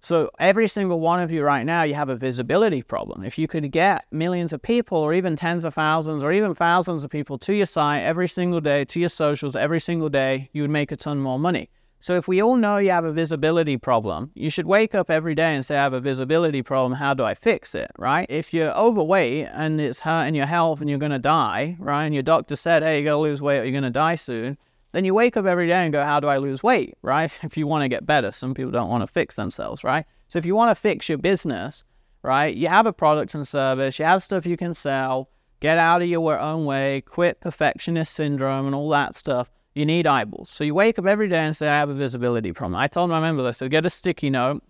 So 0.00 0.30
every 0.38 0.68
single 0.68 1.00
one 1.00 1.20
of 1.20 1.32
you 1.32 1.42
right 1.42 1.64
now, 1.64 1.82
you 1.82 1.94
have 1.94 2.10
a 2.10 2.16
visibility 2.16 2.82
problem. 2.82 3.24
If 3.24 3.38
you 3.38 3.48
could 3.48 3.70
get 3.72 4.04
millions 4.12 4.52
of 4.52 4.62
people 4.62 4.98
or 4.98 5.14
even 5.14 5.36
tens 5.36 5.64
of 5.64 5.74
thousands 5.74 6.22
or 6.22 6.32
even 6.32 6.54
thousands 6.54 7.02
of 7.02 7.10
people 7.10 7.38
to 7.38 7.54
your 7.54 7.66
site 7.66 8.02
every 8.02 8.28
single 8.28 8.60
day, 8.60 8.84
to 8.84 9.00
your 9.00 9.08
socials 9.08 9.56
every 9.56 9.80
single 9.80 10.08
day, 10.08 10.50
you 10.52 10.62
would 10.62 10.70
make 10.70 10.92
a 10.92 10.96
ton 10.96 11.18
more 11.18 11.38
money. 11.38 11.70
So 11.98 12.14
if 12.14 12.28
we 12.28 12.42
all 12.42 12.56
know 12.56 12.76
you 12.76 12.90
have 12.90 13.06
a 13.06 13.12
visibility 13.12 13.78
problem, 13.78 14.30
you 14.34 14.50
should 14.50 14.66
wake 14.66 14.94
up 14.94 15.10
every 15.10 15.34
day 15.34 15.54
and 15.54 15.64
say, 15.64 15.76
I 15.76 15.82
have 15.82 15.94
a 15.94 16.00
visibility 16.00 16.62
problem. 16.62 16.92
How 16.92 17.14
do 17.14 17.24
I 17.24 17.34
fix 17.34 17.74
it? 17.74 17.90
Right? 17.98 18.26
If 18.28 18.52
you're 18.52 18.76
overweight 18.76 19.48
and 19.52 19.80
it's 19.80 20.00
hurting 20.00 20.34
your 20.34 20.46
health 20.46 20.80
and 20.80 20.90
you're 20.90 20.98
going 20.98 21.10
to 21.10 21.18
die, 21.18 21.76
right? 21.78 22.04
And 22.04 22.14
your 22.14 22.22
doctor 22.22 22.54
said, 22.54 22.82
hey, 22.82 22.98
you 22.98 23.04
got 23.04 23.12
to 23.12 23.18
lose 23.18 23.42
weight 23.42 23.60
or 23.60 23.64
you're 23.64 23.72
going 23.72 23.82
to 23.82 23.90
die 23.90 24.16
soon 24.16 24.58
then 24.96 25.04
you 25.04 25.12
wake 25.12 25.36
up 25.36 25.44
every 25.44 25.66
day 25.68 25.84
and 25.84 25.92
go, 25.92 26.02
How 26.02 26.20
do 26.20 26.26
I 26.26 26.38
lose 26.38 26.62
weight? 26.62 26.96
Right? 27.02 27.38
If 27.44 27.58
you 27.58 27.66
want 27.66 27.82
to 27.82 27.88
get 27.88 28.06
better, 28.06 28.32
some 28.32 28.54
people 28.54 28.72
don't 28.72 28.88
want 28.88 29.02
to 29.02 29.06
fix 29.06 29.36
themselves, 29.36 29.84
right? 29.84 30.06
So 30.28 30.38
if 30.38 30.46
you 30.46 30.54
want 30.54 30.70
to 30.70 30.74
fix 30.74 31.06
your 31.06 31.18
business, 31.18 31.84
right, 32.22 32.56
you 32.56 32.68
have 32.68 32.86
a 32.86 32.94
product 32.94 33.34
and 33.34 33.46
service, 33.46 33.98
you 33.98 34.06
have 34.06 34.22
stuff 34.22 34.46
you 34.46 34.56
can 34.56 34.72
sell, 34.72 35.28
get 35.60 35.76
out 35.76 36.00
of 36.00 36.08
your 36.08 36.40
own 36.40 36.64
way, 36.64 37.02
quit 37.02 37.40
perfectionist 37.42 38.14
syndrome 38.14 38.64
and 38.64 38.74
all 38.74 38.88
that 38.88 39.14
stuff. 39.14 39.50
You 39.74 39.84
need 39.84 40.06
eyeballs. 40.06 40.48
So 40.48 40.64
you 40.64 40.74
wake 40.74 40.98
up 40.98 41.04
every 41.04 41.28
day 41.28 41.44
and 41.44 41.54
say, 41.54 41.68
I 41.68 41.74
have 41.74 41.90
a 41.90 41.94
visibility 41.94 42.52
problem. 42.52 42.80
I 42.80 42.86
told 42.86 43.10
my 43.10 43.20
member 43.20 43.42
this. 43.42 43.58
So 43.58 43.68
get 43.68 43.84
a 43.84 43.90
sticky 43.90 44.30
note, 44.30 44.62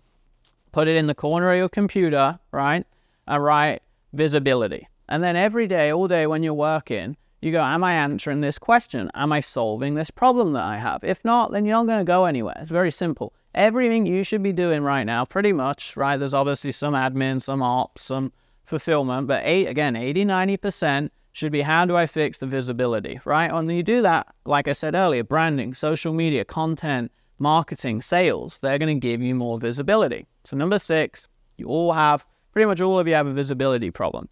put 0.73 0.89
it 0.89 0.97
in 0.97 1.07
the 1.07 1.15
corner 1.15 1.49
of 1.49 1.57
your 1.57 1.69
computer, 1.69 2.37
right? 2.51 2.85
And 3.27 3.41
write 3.41 3.81
visibility. 4.11 4.89
And 5.07 5.23
then 5.23 5.37
every 5.37 5.67
day, 5.67 5.93
all 5.93 6.09
day 6.09 6.27
when 6.27 6.43
you're 6.43 6.53
working, 6.53 7.15
you 7.41 7.51
go, 7.51 7.61
Am 7.61 7.83
I 7.83 7.93
answering 7.93 8.41
this 8.41 8.57
question? 8.57 9.11
Am 9.13 9.31
I 9.31 9.39
solving 9.39 9.95
this 9.95 10.11
problem 10.11 10.53
that 10.53 10.63
I 10.63 10.77
have? 10.77 11.03
If 11.03 11.23
not, 11.23 11.51
then 11.51 11.65
you're 11.65 11.77
not 11.77 11.87
going 11.87 11.99
to 11.99 12.09
go 12.09 12.25
anywhere. 12.25 12.57
It's 12.59 12.71
very 12.71 12.91
simple. 12.91 13.33
Everything 13.53 14.05
you 14.05 14.23
should 14.23 14.43
be 14.43 14.53
doing 14.53 14.83
right 14.83 15.03
now, 15.03 15.25
pretty 15.25 15.53
much, 15.53 15.97
right? 15.97 16.17
There's 16.17 16.33
obviously 16.33 16.71
some 16.71 16.93
admin, 16.93 17.41
some 17.41 17.61
ops, 17.61 18.03
some 18.03 18.31
fulfillment, 18.65 19.27
but 19.27 19.41
eight, 19.45 19.67
again, 19.67 19.95
80, 19.95 20.25
90% 20.25 21.09
should 21.31 21.51
be 21.51 21.61
how 21.61 21.85
do 21.85 21.95
I 21.95 22.05
fix 22.05 22.39
the 22.39 22.47
visibility, 22.47 23.19
right? 23.23 23.51
And 23.51 23.71
you 23.71 23.83
do 23.83 24.01
that, 24.01 24.27
like 24.45 24.67
I 24.67 24.73
said 24.73 24.95
earlier, 24.95 25.23
branding, 25.23 25.73
social 25.73 26.13
media, 26.13 26.43
content, 26.43 27.11
marketing, 27.39 28.01
sales, 28.01 28.59
they're 28.59 28.77
going 28.77 28.99
to 28.99 29.07
give 29.07 29.21
you 29.21 29.35
more 29.35 29.59
visibility. 29.59 30.25
So, 30.43 30.57
number 30.57 30.79
six, 30.79 31.27
you 31.57 31.67
all 31.67 31.93
have, 31.93 32.25
pretty 32.51 32.65
much 32.65 32.81
all 32.81 32.99
of 32.99 33.07
you 33.07 33.13
have 33.13 33.27
a 33.27 33.33
visibility 33.33 33.91
problem. 33.91 34.27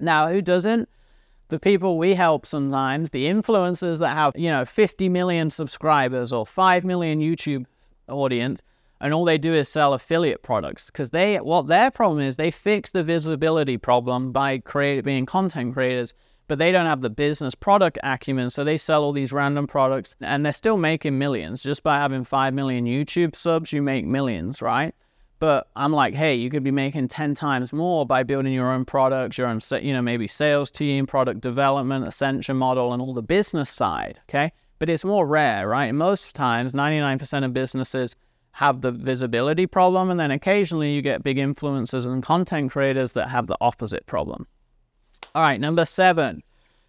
Now, 0.00 0.28
who 0.28 0.42
doesn't? 0.42 0.88
The 1.48 1.58
people 1.58 1.98
we 1.98 2.14
help 2.14 2.46
sometimes, 2.46 3.10
the 3.10 3.26
influencers 3.26 3.98
that 3.98 4.14
have, 4.14 4.32
you 4.36 4.50
know, 4.50 4.64
50 4.64 5.08
million 5.08 5.50
subscribers 5.50 6.32
or 6.32 6.46
5 6.46 6.84
million 6.84 7.20
YouTube 7.20 7.66
audience, 8.08 8.62
and 9.00 9.12
all 9.12 9.24
they 9.24 9.38
do 9.38 9.52
is 9.52 9.68
sell 9.68 9.92
affiliate 9.92 10.42
products. 10.42 10.90
Because 10.90 11.10
they 11.10 11.36
what 11.36 11.66
their 11.66 11.90
problem 11.90 12.20
is 12.20 12.36
they 12.36 12.50
fix 12.50 12.90
the 12.90 13.02
visibility 13.02 13.76
problem 13.76 14.32
by 14.32 14.58
create, 14.58 15.04
being 15.04 15.26
content 15.26 15.74
creators 15.74 16.14
but 16.46 16.58
they 16.58 16.70
don't 16.70 16.86
have 16.86 17.00
the 17.00 17.10
business 17.10 17.54
product 17.54 17.98
acumen 18.02 18.50
so 18.50 18.64
they 18.64 18.76
sell 18.76 19.02
all 19.02 19.12
these 19.12 19.32
random 19.32 19.66
products 19.66 20.14
and 20.20 20.44
they're 20.44 20.52
still 20.52 20.76
making 20.76 21.18
millions. 21.18 21.62
Just 21.62 21.82
by 21.82 21.96
having 21.96 22.24
5 22.24 22.54
million 22.54 22.84
youtube 22.84 23.34
subs 23.34 23.72
you 23.72 23.82
make 23.82 24.04
millions 24.04 24.60
right 24.60 24.94
but 25.38 25.68
I'm 25.76 25.92
like, 25.92 26.14
hey, 26.14 26.34
you 26.34 26.48
could 26.50 26.62
be 26.62 26.70
making 26.70 27.08
10 27.08 27.34
times 27.34 27.72
more 27.72 28.06
by 28.06 28.22
building 28.22 28.52
your 28.52 28.72
own 28.72 28.84
products, 28.84 29.36
your 29.36 29.46
own, 29.46 29.60
you 29.82 29.92
know, 29.92 30.02
maybe 30.02 30.26
sales 30.26 30.70
team, 30.70 31.06
product 31.06 31.40
development, 31.40 32.06
ascension 32.06 32.56
model, 32.56 32.92
and 32.92 33.02
all 33.02 33.14
the 33.14 33.22
business 33.22 33.68
side. 33.68 34.20
Okay. 34.28 34.52
But 34.78 34.88
it's 34.88 35.04
more 35.04 35.26
rare, 35.26 35.68
right? 35.68 35.92
Most 35.94 36.34
times, 36.34 36.72
99% 36.72 37.44
of 37.44 37.52
businesses 37.52 38.16
have 38.52 38.80
the 38.82 38.92
visibility 38.92 39.66
problem. 39.66 40.10
And 40.10 40.18
then 40.18 40.30
occasionally 40.30 40.94
you 40.94 41.02
get 41.02 41.24
big 41.24 41.38
influencers 41.38 42.06
and 42.06 42.22
content 42.22 42.70
creators 42.70 43.12
that 43.12 43.28
have 43.28 43.48
the 43.48 43.56
opposite 43.60 44.06
problem. 44.06 44.46
All 45.34 45.42
right, 45.42 45.60
number 45.60 45.84
seven. 45.84 46.42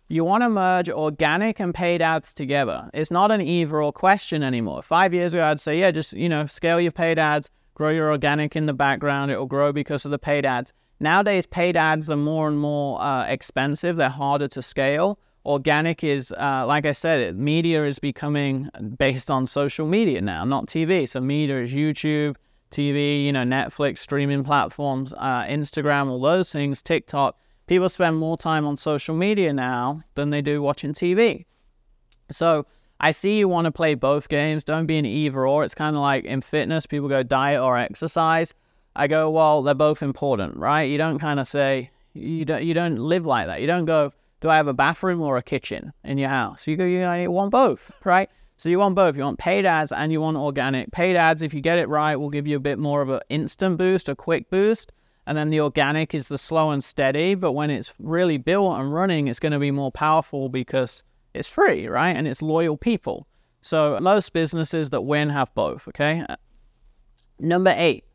You 0.07 0.23
want 0.23 0.43
to 0.43 0.49
merge 0.49 0.89
organic 0.89 1.59
and 1.59 1.73
paid 1.73 2.03
ads 2.03 2.35
together. 2.35 2.87
It's 2.93 3.09
not 3.09 3.31
an 3.31 3.41
either 3.41 3.81
or 3.81 3.91
question 3.91 4.43
anymore. 4.43 4.83
Five 4.83 5.15
years 5.15 5.33
ago, 5.33 5.43
I'd 5.43 5.59
say, 5.59 5.79
yeah, 5.79 5.89
just, 5.89 6.13
you 6.13 6.29
know, 6.29 6.45
scale 6.45 6.79
your 6.79 6.91
paid 6.91 7.17
ads, 7.17 7.49
grow 7.75 7.89
your 7.89 8.09
organic 8.09 8.55
in 8.55 8.65
the 8.65 8.73
background. 8.73 9.29
It 9.29 9.37
will 9.37 9.45
grow 9.45 9.71
because 9.71 10.05
of 10.05 10.11
the 10.11 10.17
paid 10.17 10.45
ads. 10.45 10.73
Nowadays, 10.99 11.45
paid 11.45 11.77
ads 11.77 12.09
are 12.09 12.15
more 12.15 12.47
and 12.47 12.57
more 12.57 12.99
uh, 13.01 13.25
expensive. 13.25 13.97
They're 13.97 14.09
harder 14.09 14.47
to 14.47 14.61
scale. 14.61 15.19
Organic 15.45 16.03
is, 16.03 16.31
uh, 16.31 16.65
like 16.65 16.87
I 16.87 16.93
said, 16.93 17.37
media 17.37 17.85
is 17.85 17.99
becoming 17.99 18.69
based 18.97 19.29
on 19.29 19.45
social 19.45 19.85
media 19.85 20.21
now, 20.21 20.43
not 20.43 20.65
TV. 20.65 21.07
So 21.07 21.19
media 21.19 21.61
is 21.61 21.71
YouTube, 21.71 22.37
TV, 22.71 23.23
you 23.23 23.31
know, 23.31 23.43
Netflix, 23.43 23.99
streaming 23.99 24.43
platforms, 24.43 25.13
uh, 25.13 25.43
Instagram, 25.43 26.09
all 26.09 26.21
those 26.21 26.51
things, 26.51 26.81
TikTok. 26.81 27.37
People 27.67 27.89
spend 27.89 28.17
more 28.17 28.37
time 28.37 28.65
on 28.65 28.75
social 28.75 29.15
media 29.15 29.53
now 29.53 30.01
than 30.15 30.29
they 30.29 30.41
do 30.41 30.61
watching 30.61 30.93
TV. 30.93 31.45
So 32.31 32.65
I 32.99 33.11
see 33.11 33.37
you 33.37 33.47
want 33.47 33.65
to 33.65 33.71
play 33.71 33.93
both 33.93 34.29
games. 34.29 34.63
Don't 34.63 34.85
be 34.85 34.97
an 34.97 35.05
either 35.05 35.45
or. 35.45 35.63
It's 35.63 35.75
kind 35.75 35.95
of 35.95 36.01
like 36.01 36.25
in 36.25 36.41
fitness, 36.41 36.85
people 36.85 37.09
go 37.09 37.23
diet 37.23 37.61
or 37.61 37.77
exercise. 37.77 38.53
I 38.95 39.07
go, 39.07 39.29
well, 39.29 39.61
they're 39.61 39.73
both 39.73 40.01
important, 40.01 40.55
right? 40.55 40.83
You 40.83 40.97
don't 40.97 41.19
kind 41.19 41.39
of 41.39 41.47
say 41.47 41.91
you 42.13 42.45
don't 42.45 42.63
you 42.63 42.73
don't 42.73 42.97
live 42.97 43.25
like 43.25 43.47
that. 43.47 43.59
You 43.59 43.67
don't 43.67 43.85
go, 43.85 44.13
do 44.39 44.49
I 44.49 44.55
have 44.55 44.67
a 44.67 44.73
bathroom 44.73 45.21
or 45.21 45.37
a 45.37 45.43
kitchen 45.43 45.91
in 46.03 46.17
your 46.17 46.29
house? 46.29 46.65
You 46.65 46.77
go, 46.77 46.85
you 46.85 47.29
want 47.29 47.51
both, 47.51 47.91
right? 48.05 48.29
So 48.57 48.69
you 48.69 48.79
want 48.79 48.95
both. 48.95 49.17
You 49.17 49.23
want 49.23 49.37
paid 49.37 49.65
ads 49.65 49.91
and 49.91 50.13
you 50.13 50.21
want 50.21 50.37
organic. 50.37 50.91
Paid 50.91 51.17
ads, 51.17 51.41
if 51.41 51.53
you 51.53 51.59
get 51.59 51.77
it 51.77 51.89
right, 51.89 52.15
will 52.15 52.29
give 52.29 52.47
you 52.47 52.55
a 52.55 52.61
bit 52.61 52.79
more 52.79 53.01
of 53.01 53.09
an 53.09 53.19
instant 53.29 53.77
boost, 53.77 54.07
a 54.07 54.15
quick 54.15 54.49
boost. 54.49 54.93
And 55.27 55.37
then 55.37 55.49
the 55.49 55.59
organic 55.59 56.13
is 56.13 56.29
the 56.29 56.37
slow 56.37 56.69
and 56.69 56.81
steady. 56.81 57.35
But 57.35 57.51
when 57.51 57.69
it's 57.69 57.93
really 57.99 58.37
built 58.37 58.79
and 58.79 58.93
running, 58.93 59.27
it's 59.27 59.39
going 59.39 59.51
to 59.51 59.59
be 59.59 59.71
more 59.71 59.91
powerful 59.91 60.47
because 60.47 61.03
it's 61.35 61.49
free, 61.49 61.87
right? 61.87 62.15
And 62.15 62.27
it's 62.27 62.41
loyal 62.41 62.77
people. 62.77 63.27
So 63.61 63.97
most 63.99 64.33
businesses 64.33 64.89
that 64.91 65.01
win 65.01 65.29
have 65.29 65.53
both, 65.53 65.87
okay? 65.89 66.25
Number 67.39 67.73
eight, 67.75 68.05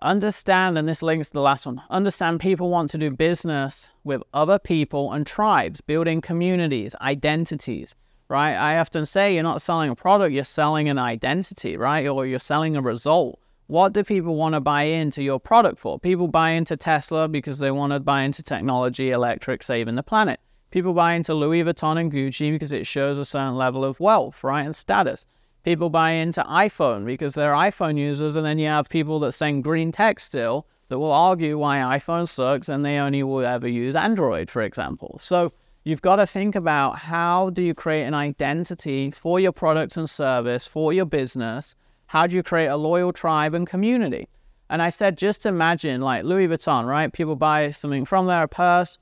understand, 0.00 0.78
and 0.78 0.88
this 0.88 1.02
links 1.02 1.28
to 1.28 1.34
the 1.34 1.40
last 1.40 1.66
one 1.66 1.82
understand 1.90 2.40
people 2.40 2.70
want 2.70 2.90
to 2.90 2.98
do 2.98 3.10
business 3.10 3.90
with 4.04 4.22
other 4.32 4.58
people 4.58 5.12
and 5.12 5.26
tribes, 5.26 5.80
building 5.80 6.20
communities, 6.20 6.94
identities, 7.00 7.94
right? 8.28 8.54
I 8.54 8.78
often 8.78 9.04
say 9.04 9.34
you're 9.34 9.42
not 9.42 9.60
selling 9.60 9.90
a 9.90 9.96
product, 9.96 10.32
you're 10.32 10.44
selling 10.44 10.88
an 10.88 10.98
identity, 10.98 11.76
right? 11.76 12.06
Or 12.06 12.24
you're 12.24 12.38
selling 12.38 12.76
a 12.76 12.82
result. 12.82 13.38
What 13.66 13.92
do 13.92 14.02
people 14.02 14.36
want 14.36 14.54
to 14.54 14.60
buy 14.60 14.82
into 14.82 15.22
your 15.22 15.38
product 15.38 15.78
for? 15.78 15.98
People 15.98 16.28
buy 16.28 16.50
into 16.50 16.76
Tesla 16.76 17.28
because 17.28 17.58
they 17.58 17.70
want 17.70 17.92
to 17.92 18.00
buy 18.00 18.22
into 18.22 18.42
technology, 18.42 19.10
electric, 19.10 19.62
saving 19.62 19.96
the 19.96 20.02
planet. 20.02 20.40
People 20.70 20.94
buy 20.94 21.14
into 21.14 21.34
Louis 21.34 21.64
Vuitton 21.64 21.98
and 21.98 22.12
Gucci 22.12 22.52
because 22.52 22.70
it 22.70 22.86
shows 22.86 23.18
a 23.18 23.24
certain 23.24 23.56
level 23.56 23.84
of 23.84 23.98
wealth, 23.98 24.44
right? 24.44 24.64
And 24.64 24.74
status. 24.74 25.26
People 25.64 25.90
buy 25.90 26.10
into 26.10 26.42
iPhone 26.44 27.04
because 27.04 27.34
they're 27.34 27.52
iPhone 27.52 27.98
users, 27.98 28.36
and 28.36 28.46
then 28.46 28.58
you 28.58 28.68
have 28.68 28.88
people 28.88 29.18
that 29.20 29.32
send 29.32 29.64
green 29.64 29.92
text 29.92 30.26
still 30.26 30.66
that 30.88 30.98
will 30.98 31.12
argue 31.12 31.58
why 31.58 31.78
iPhone 31.78 32.28
sucks 32.28 32.68
and 32.68 32.84
they 32.84 32.98
only 32.98 33.22
will 33.22 33.44
ever 33.44 33.68
use 33.68 33.94
Android, 33.94 34.50
for 34.50 34.62
example. 34.62 35.18
So 35.20 35.52
you've 35.84 36.02
got 36.02 36.16
to 36.16 36.26
think 36.26 36.54
about 36.54 36.98
how 36.98 37.50
do 37.50 37.62
you 37.62 37.74
create 37.74 38.04
an 38.04 38.14
identity 38.14 39.10
for 39.10 39.38
your 39.38 39.52
product 39.52 39.96
and 39.96 40.08
service, 40.08 40.66
for 40.66 40.92
your 40.92 41.04
business? 41.04 41.74
How 42.06 42.26
do 42.26 42.34
you 42.34 42.42
create 42.42 42.66
a 42.66 42.76
loyal 42.76 43.12
tribe 43.12 43.54
and 43.54 43.66
community? 43.66 44.28
And 44.68 44.82
I 44.82 44.90
said, 44.90 45.18
just 45.18 45.46
imagine 45.46 46.00
like 46.00 46.24
Louis 46.24 46.48
Vuitton, 46.48 46.86
right? 46.86 47.12
People 47.12 47.36
buy 47.36 47.70
something 47.70 48.04
from 48.04 48.26
their 48.26 48.46
purse. 48.46 48.98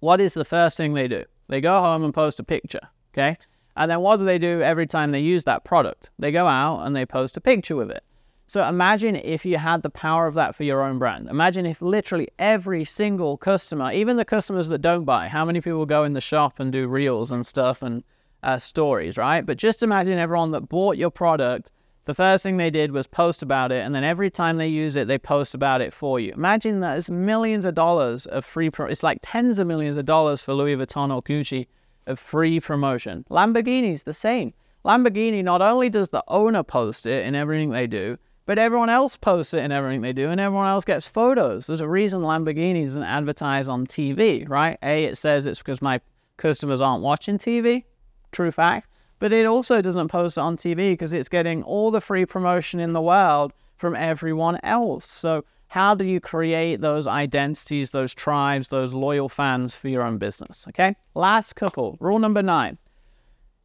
What 0.00 0.20
is 0.20 0.34
the 0.34 0.44
first 0.44 0.76
thing 0.76 0.94
they 0.94 1.08
do? 1.08 1.24
They 1.48 1.60
go 1.60 1.80
home 1.80 2.04
and 2.04 2.12
post 2.12 2.40
a 2.40 2.44
picture, 2.44 2.80
okay? 3.12 3.36
And 3.76 3.90
then 3.90 4.00
what 4.00 4.18
do 4.18 4.24
they 4.24 4.38
do 4.38 4.60
every 4.62 4.86
time 4.86 5.12
they 5.12 5.20
use 5.20 5.44
that 5.44 5.64
product? 5.64 6.10
They 6.18 6.30
go 6.30 6.46
out 6.46 6.86
and 6.86 6.94
they 6.94 7.06
post 7.06 7.36
a 7.36 7.40
picture 7.40 7.76
with 7.76 7.90
it. 7.90 8.04
So 8.46 8.66
imagine 8.68 9.16
if 9.16 9.44
you 9.46 9.56
had 9.56 9.82
the 9.82 9.90
power 9.90 10.26
of 10.26 10.34
that 10.34 10.54
for 10.54 10.64
your 10.64 10.82
own 10.82 10.98
brand. 10.98 11.28
Imagine 11.28 11.66
if 11.66 11.80
literally 11.80 12.28
every 12.38 12.84
single 12.84 13.36
customer, 13.36 13.90
even 13.90 14.16
the 14.16 14.24
customers 14.24 14.68
that 14.68 14.82
don't 14.82 15.04
buy, 15.04 15.28
how 15.28 15.44
many 15.44 15.60
people 15.60 15.86
go 15.86 16.04
in 16.04 16.12
the 16.12 16.20
shop 16.20 16.60
and 16.60 16.70
do 16.70 16.86
reels 16.86 17.32
and 17.32 17.46
stuff 17.46 17.82
and 17.82 18.04
uh, 18.42 18.58
stories, 18.58 19.16
right? 19.16 19.44
But 19.44 19.56
just 19.56 19.82
imagine 19.82 20.18
everyone 20.18 20.50
that 20.52 20.68
bought 20.68 20.98
your 20.98 21.10
product, 21.10 21.70
the 22.06 22.14
first 22.14 22.42
thing 22.42 22.56
they 22.58 22.70
did 22.70 22.92
was 22.92 23.06
post 23.06 23.42
about 23.42 23.72
it, 23.72 23.84
and 23.84 23.94
then 23.94 24.04
every 24.04 24.30
time 24.30 24.58
they 24.58 24.68
use 24.68 24.96
it, 24.96 25.08
they 25.08 25.18
post 25.18 25.54
about 25.54 25.80
it 25.80 25.92
for 25.92 26.20
you. 26.20 26.32
Imagine 26.32 26.80
that 26.80 26.98
it's 26.98 27.08
millions 27.08 27.64
of 27.64 27.74
dollars 27.74 28.26
of 28.26 28.44
free, 28.44 28.70
pro- 28.70 28.86
it's 28.86 29.02
like 29.02 29.18
tens 29.22 29.58
of 29.58 29.66
millions 29.66 29.96
of 29.96 30.04
dollars 30.04 30.42
for 30.42 30.52
Louis 30.52 30.76
Vuitton 30.76 31.14
or 31.14 31.22
Gucci 31.22 31.66
of 32.06 32.18
free 32.18 32.60
promotion. 32.60 33.24
Lamborghini's 33.30 34.02
the 34.02 34.12
same. 34.12 34.52
Lamborghini 34.84 35.42
not 35.42 35.62
only 35.62 35.88
does 35.88 36.10
the 36.10 36.22
owner 36.28 36.62
post 36.62 37.06
it 37.06 37.26
in 37.26 37.34
everything 37.34 37.70
they 37.70 37.86
do, 37.86 38.18
but 38.44 38.58
everyone 38.58 38.90
else 38.90 39.16
posts 39.16 39.54
it 39.54 39.64
in 39.64 39.72
everything 39.72 40.02
they 40.02 40.12
do, 40.12 40.28
and 40.28 40.38
everyone 40.38 40.68
else 40.68 40.84
gets 40.84 41.08
photos. 41.08 41.66
There's 41.66 41.80
a 41.80 41.88
reason 41.88 42.20
Lamborghini 42.20 42.84
doesn't 42.84 43.02
advertise 43.02 43.68
on 43.68 43.86
TV, 43.86 44.46
right? 44.46 44.78
A, 44.82 45.04
it 45.04 45.16
says 45.16 45.46
it's 45.46 45.60
because 45.60 45.80
my 45.80 46.00
customers 46.36 46.82
aren't 46.82 47.02
watching 47.02 47.38
TV, 47.38 47.84
true 48.32 48.50
fact. 48.50 48.88
But 49.18 49.32
it 49.32 49.46
also 49.46 49.80
doesn't 49.80 50.08
post 50.08 50.38
on 50.38 50.56
TV 50.56 50.92
because 50.92 51.12
it's 51.12 51.28
getting 51.28 51.62
all 51.62 51.90
the 51.90 52.00
free 52.00 52.26
promotion 52.26 52.80
in 52.80 52.92
the 52.92 53.00
world 53.00 53.52
from 53.76 53.94
everyone 53.94 54.58
else. 54.62 55.06
So 55.06 55.44
how 55.68 55.94
do 55.94 56.04
you 56.04 56.20
create 56.20 56.80
those 56.80 57.06
identities, 57.06 57.90
those 57.90 58.14
tribes, 58.14 58.68
those 58.68 58.92
loyal 58.92 59.28
fans 59.28 59.74
for 59.74 59.88
your 59.88 60.02
own 60.02 60.18
business? 60.18 60.64
Okay. 60.68 60.94
Last 61.14 61.54
couple. 61.54 61.96
Rule 62.00 62.18
number 62.18 62.42
nine 62.42 62.78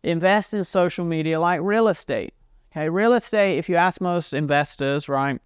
invest 0.04 0.54
in 0.54 0.64
social 0.64 1.04
media 1.04 1.40
like 1.40 1.60
real 1.62 1.88
estate. 1.88 2.34
Okay. 2.72 2.90
Real 2.90 3.14
estate, 3.14 3.58
if 3.58 3.68
you 3.68 3.76
ask 3.76 4.00
most 4.00 4.34
investors, 4.34 5.10
right, 5.10 5.42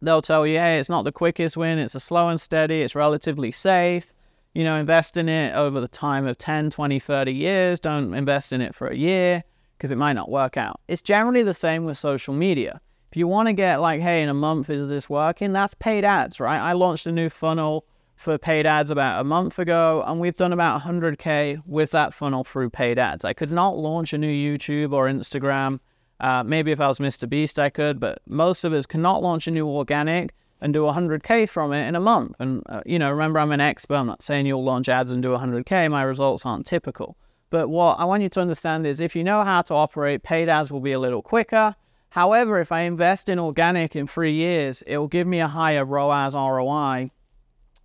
they'll 0.00 0.22
tell 0.22 0.46
you, 0.46 0.58
hey, 0.58 0.78
it's 0.78 0.88
not 0.88 1.04
the 1.04 1.12
quickest 1.12 1.56
win, 1.56 1.78
it's 1.78 1.94
a 1.94 2.00
slow 2.00 2.28
and 2.28 2.40
steady, 2.40 2.82
it's 2.82 2.94
relatively 2.94 3.50
safe. 3.50 4.12
You 4.54 4.64
know, 4.64 4.76
invest 4.76 5.16
in 5.16 5.28
it 5.28 5.54
over 5.54 5.80
the 5.80 5.88
time 5.88 6.26
of 6.26 6.36
10, 6.36 6.70
20, 6.70 6.98
30 6.98 7.32
years. 7.32 7.80
Don't 7.80 8.12
invest 8.14 8.52
in 8.52 8.60
it 8.60 8.74
for 8.74 8.86
a 8.88 8.96
year 8.96 9.42
because 9.78 9.90
it 9.90 9.96
might 9.96 10.12
not 10.12 10.30
work 10.30 10.56
out. 10.56 10.80
It's 10.88 11.02
generally 11.02 11.42
the 11.42 11.54
same 11.54 11.84
with 11.84 11.96
social 11.96 12.34
media. 12.34 12.80
If 13.10 13.16
you 13.16 13.26
want 13.26 13.48
to 13.48 13.52
get 13.52 13.80
like, 13.80 14.00
hey, 14.00 14.22
in 14.22 14.28
a 14.28 14.34
month, 14.34 14.70
is 14.70 14.88
this 14.88 15.08
working? 15.08 15.52
That's 15.52 15.74
paid 15.74 16.04
ads, 16.04 16.38
right? 16.38 16.60
I 16.60 16.72
launched 16.72 17.06
a 17.06 17.12
new 17.12 17.28
funnel 17.28 17.86
for 18.16 18.38
paid 18.38 18.66
ads 18.66 18.90
about 18.90 19.20
a 19.20 19.24
month 19.24 19.58
ago, 19.58 20.04
and 20.06 20.20
we've 20.20 20.36
done 20.36 20.52
about 20.52 20.80
100K 20.82 21.62
with 21.66 21.90
that 21.90 22.14
funnel 22.14 22.44
through 22.44 22.70
paid 22.70 22.98
ads. 22.98 23.24
I 23.24 23.32
could 23.32 23.50
not 23.50 23.76
launch 23.76 24.12
a 24.12 24.18
new 24.18 24.28
YouTube 24.58 24.92
or 24.92 25.08
Instagram. 25.08 25.80
Uh, 26.20 26.44
maybe 26.44 26.70
if 26.70 26.80
I 26.80 26.86
was 26.86 27.00
Mr. 27.00 27.28
Beast, 27.28 27.58
I 27.58 27.68
could, 27.68 27.98
but 27.98 28.20
most 28.26 28.64
of 28.64 28.72
us 28.72 28.86
cannot 28.86 29.22
launch 29.22 29.46
a 29.46 29.50
new 29.50 29.66
organic 29.66 30.34
and 30.62 30.72
do 30.72 30.84
100K 30.84 31.48
from 31.48 31.72
it 31.72 31.86
in 31.88 31.96
a 31.96 32.00
month. 32.00 32.36
And, 32.38 32.62
uh, 32.68 32.82
you 32.86 32.98
know, 32.98 33.10
remember, 33.10 33.40
I'm 33.40 33.50
an 33.50 33.60
expert. 33.60 33.96
I'm 33.96 34.06
not 34.06 34.22
saying 34.22 34.46
you'll 34.46 34.62
launch 34.62 34.88
ads 34.88 35.10
and 35.10 35.20
do 35.20 35.30
100K. 35.30 35.90
My 35.90 36.04
results 36.04 36.46
aren't 36.46 36.66
typical. 36.66 37.16
But 37.50 37.68
what 37.68 37.98
I 37.98 38.04
want 38.04 38.22
you 38.22 38.28
to 38.30 38.40
understand 38.40 38.86
is 38.86 39.00
if 39.00 39.16
you 39.16 39.24
know 39.24 39.42
how 39.42 39.62
to 39.62 39.74
operate, 39.74 40.22
paid 40.22 40.48
ads 40.48 40.70
will 40.70 40.80
be 40.80 40.92
a 40.92 41.00
little 41.00 41.20
quicker. 41.20 41.74
However, 42.10 42.60
if 42.60 42.70
I 42.70 42.82
invest 42.82 43.28
in 43.28 43.40
organic 43.40 43.96
in 43.96 44.06
three 44.06 44.32
years, 44.32 44.82
it 44.82 44.98
will 44.98 45.08
give 45.08 45.26
me 45.26 45.40
a 45.40 45.48
higher 45.48 45.84
ROAS 45.84 46.34
ROI 46.34 47.10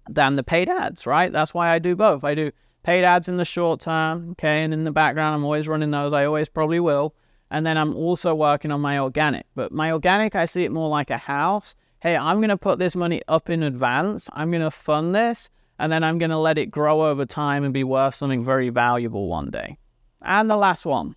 than 0.07 0.35
the 0.35 0.43
paid 0.43 0.69
ads, 0.69 1.07
right? 1.07 1.33
That's 1.33 1.53
why 1.55 1.73
I 1.73 1.79
do 1.79 1.95
both. 1.95 2.23
I 2.23 2.35
do 2.35 2.51
paid 2.83 3.03
ads 3.03 3.27
in 3.27 3.37
the 3.37 3.45
short 3.45 3.81
term, 3.81 4.31
okay, 4.31 4.63
and 4.63 4.73
in 4.73 4.83
the 4.83 4.91
background, 4.91 5.35
I'm 5.35 5.43
always 5.43 5.67
running 5.67 5.91
those. 5.91 6.13
I 6.13 6.25
always 6.25 6.47
probably 6.47 6.79
will. 6.79 7.15
And 7.49 7.65
then 7.65 7.77
I'm 7.77 7.95
also 7.95 8.35
working 8.35 8.71
on 8.71 8.81
my 8.81 8.99
organic. 8.99 9.47
But 9.55 9.71
my 9.71 9.91
organic, 9.91 10.35
I 10.35 10.45
see 10.45 10.63
it 10.63 10.71
more 10.71 10.89
like 10.89 11.09
a 11.09 11.17
house. 11.17 11.75
Hey, 11.99 12.15
I'm 12.15 12.37
going 12.37 12.49
to 12.49 12.57
put 12.57 12.77
this 12.77 12.95
money 12.95 13.21
up 13.27 13.49
in 13.49 13.63
advance. 13.63 14.29
I'm 14.33 14.51
going 14.51 14.61
to 14.61 14.69
fund 14.69 15.15
this, 15.15 15.49
and 15.79 15.91
then 15.91 16.03
I'm 16.03 16.19
going 16.19 16.29
to 16.29 16.37
let 16.37 16.59
it 16.59 16.69
grow 16.69 17.03
over 17.09 17.25
time 17.25 17.63
and 17.63 17.73
be 17.73 17.83
worth 17.83 18.13
something 18.13 18.43
very 18.43 18.69
valuable 18.69 19.27
one 19.27 19.49
day. 19.49 19.77
And 20.21 20.49
the 20.49 20.55
last 20.55 20.85
one, 20.85 21.15